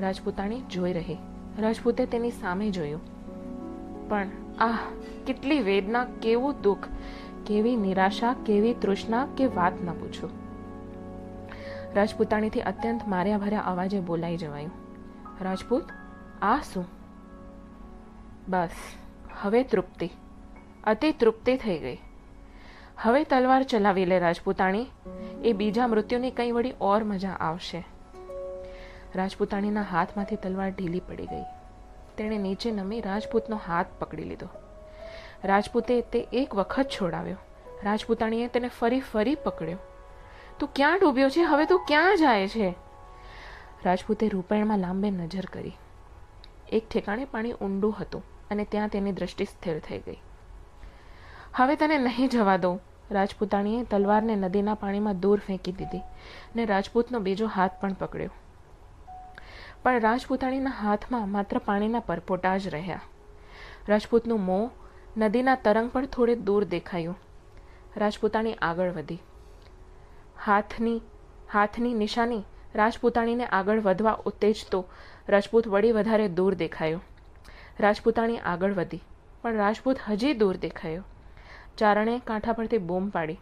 રાજપૂતાણી 0.00 0.60
જોઈ 0.60 0.92
રહી. 0.92 1.16
રાજપૂતે 1.58 2.06
તેની 2.06 2.30
સામે 2.30 2.70
જોયું. 2.70 3.00
પણ, 4.08 4.26
આહ, 4.58 4.78
કેટલી 5.26 5.60
વેદના, 5.60 6.04
કેવું 6.04 6.62
દુઃખ, 6.62 6.88
કેવી 7.46 7.76
નિરાશા, 7.76 8.36
કેવી 8.46 8.74
તૃષ્ણા 8.74 9.26
કે 9.36 9.46
વાત 9.46 9.72
ન 9.82 9.92
પૂછું. 9.92 10.30
રાજપૂતાણીથી 11.94 12.60
અત્યંત 12.60 13.00
માર્યા 13.08 13.38
ભર્યા 13.38 13.60
અવાજે 13.60 14.00
બોલાઈ 14.00 14.36
જવાયું. 14.36 14.70
રાજપૂત, 15.40 15.84
આ 16.42 16.60
શું? 16.60 16.84
બસ, 18.48 18.70
હવે 19.40 19.62
તૃપ્તિ. 19.62 20.10
અતિ 20.84 21.12
તૃપ્તિ 21.12 21.56
થઈ 21.56 21.78
ગઈ. 21.78 21.98
હવે 22.96 23.24
તલવાર 23.24 23.62
ચલાવી 23.62 24.04
લે 24.04 24.18
રાજપૂતાણી. 24.18 24.86
એ 25.44 25.52
બીજા 25.52 25.86
મૃત્યુની 25.86 26.30
કંઈ 26.30 26.52
વળી 26.52 26.74
ઓર 26.80 27.04
મજા 27.04 27.30
આવશે. 27.30 27.95
રાજપૂતાણીના 29.14 29.82
હાથમાંથી 29.82 30.36
તલવાર 30.36 30.70
ઢીલી 30.70 31.00
પડી 31.00 31.26
ગઈ. 31.26 31.42
તેણે 32.16 32.38
નીચે 32.38 32.70
નમી 32.70 33.00
રાજપૂતનો 33.00 33.60
હાથ 33.66 33.86
પકડી 33.98 34.24
લીધો. 34.24 34.48
રાજપૂતે 35.44 36.00
તે 36.00 36.28
એક 36.32 36.54
વખત 36.54 36.86
છોડાવ્યો. 37.00 37.36
રાજપૂતાણીએ 37.84 38.48
તેને 38.48 38.68
ફરી 38.68 39.00
ફરી 39.00 39.34
પકડ્યો. 39.34 39.78
તું 40.58 40.68
ક્યાં 40.76 40.98
ડૂબ્યો 40.98 41.28
છે? 41.28 41.40
હવે 41.40 41.64
તું 41.64 41.84
ક્યાં 41.88 42.16
જાય 42.16 42.48
છે? 42.48 42.74
રાજપૂતે 43.84 44.28
રૂપેણમાં 44.28 44.78
લાંબે 44.78 45.10
નજર 45.10 45.44
કરી. 45.44 45.76
એક 46.72 46.88
ઠેકાણે 46.88 47.24
પાણી 47.24 47.52
ઊંડું 47.52 47.96
હતું 48.00 48.22
અને 48.50 48.64
ત્યાં 48.64 48.88
તેની 48.88 49.12
દ્રષ્ટિ 49.12 49.44
સ્થિર 49.44 49.78
થઈ 49.78 49.98
ગઈ. 49.98 50.22
હવે 51.54 51.76
તને 51.76 51.98
નહીં 51.98 52.28
જવા 52.28 52.56
દઉં. 52.56 52.80
રાજપૂતાણીએ 53.10 53.84
તલવારને 53.84 54.36
નદીના 54.36 54.74
પાણીમાં 54.74 55.20
દૂર 55.20 55.40
ફેંકી 55.46 55.72
દીધી 55.72 56.00
ને 56.56 56.64
રાજપૂતનો 56.64 57.18
બીજો 57.18 57.46
હાથ 57.46 57.70
પણ 57.80 57.92
પકડ્યો. 57.92 58.30
પણ 59.86 60.00
રાજપૂતાણીના 60.00 60.70
હાથમાં 60.70 61.28
માત્ર 61.30 61.58
પાણીના 61.58 62.00
પરપોટા 62.00 62.56
જ 62.58 62.68
રહ્યા. 62.68 63.00
રાજપૂતનું 63.88 64.40
મોં 64.44 64.70
નદીના 65.16 65.54
તરંગ 65.54 65.90
પણ 65.90 66.06
થોડે 66.06 66.34
દૂર 66.34 66.64
દેખાયું. 66.64 67.18
રાજપૂતાણી 67.96 68.54
આગળ 68.54 68.90
વધી. 68.92 69.22
હાથની 70.44 71.02
હાથની 71.52 71.94
નિશાની 71.94 72.42
રાજપૂતાણીને 72.74 73.46
આગળ 73.46 73.80
વધવા 73.80 74.18
ઉત્તેજતો 74.24 74.84
રાજપૂત 75.28 75.68
વળી 75.68 75.92
વધારે 75.92 76.28
દૂર 76.28 76.54
દેખાયો. 76.54 77.00
રાજપૂતાણી 77.80 78.38
આગળ 78.38 78.72
વધી, 78.72 79.02
પણ 79.42 79.54
રાજપૂત 79.54 79.96
હજી 80.08 80.34
દૂર 80.34 80.56
દેખાયો. 80.56 81.02
ચારણે 81.78 82.18
કાંઠા 82.18 82.52
પરથી 82.52 82.78
બૂમ 82.78 83.08
પાડી. 83.08 83.40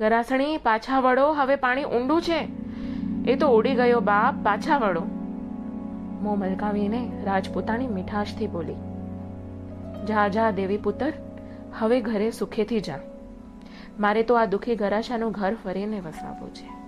ગરાસણી, 0.00 0.56
પાછા 0.56 1.00
વળો, 1.00 1.32
હવે 1.32 1.56
પાણી 1.56 1.84
ઊંડું 1.84 2.22
છે. 2.22 2.48
એ 3.32 3.36
તો 3.36 3.48
ઉડી 3.48 3.74
ગયો 3.74 4.00
બાપ, 4.00 4.44
પાછા 4.44 4.78
વળો. 4.78 5.19
મોં 6.20 6.38
મલકાવીને 6.38 7.10
રાજપુતાની 7.24 7.88
મીઠાશથી 7.88 8.46
બોલી, 8.46 8.76
જા 10.06 10.28
જા, 10.28 10.50
દેવી 10.50 10.76
પુત્ર, 10.76 11.12
હવે 11.78 12.00
ઘરે 12.00 12.30
સુખેથી 12.30 12.80
જા. 12.80 12.98
મારે 14.00 14.22
તો 14.22 14.34
આ 14.34 14.44
દુખી 14.44 14.76
ગરાશાનું 14.76 15.32
ઘર 15.32 15.56
ફરીને 15.64 16.00
વસાવવું 16.00 16.54
છે. 16.54 16.80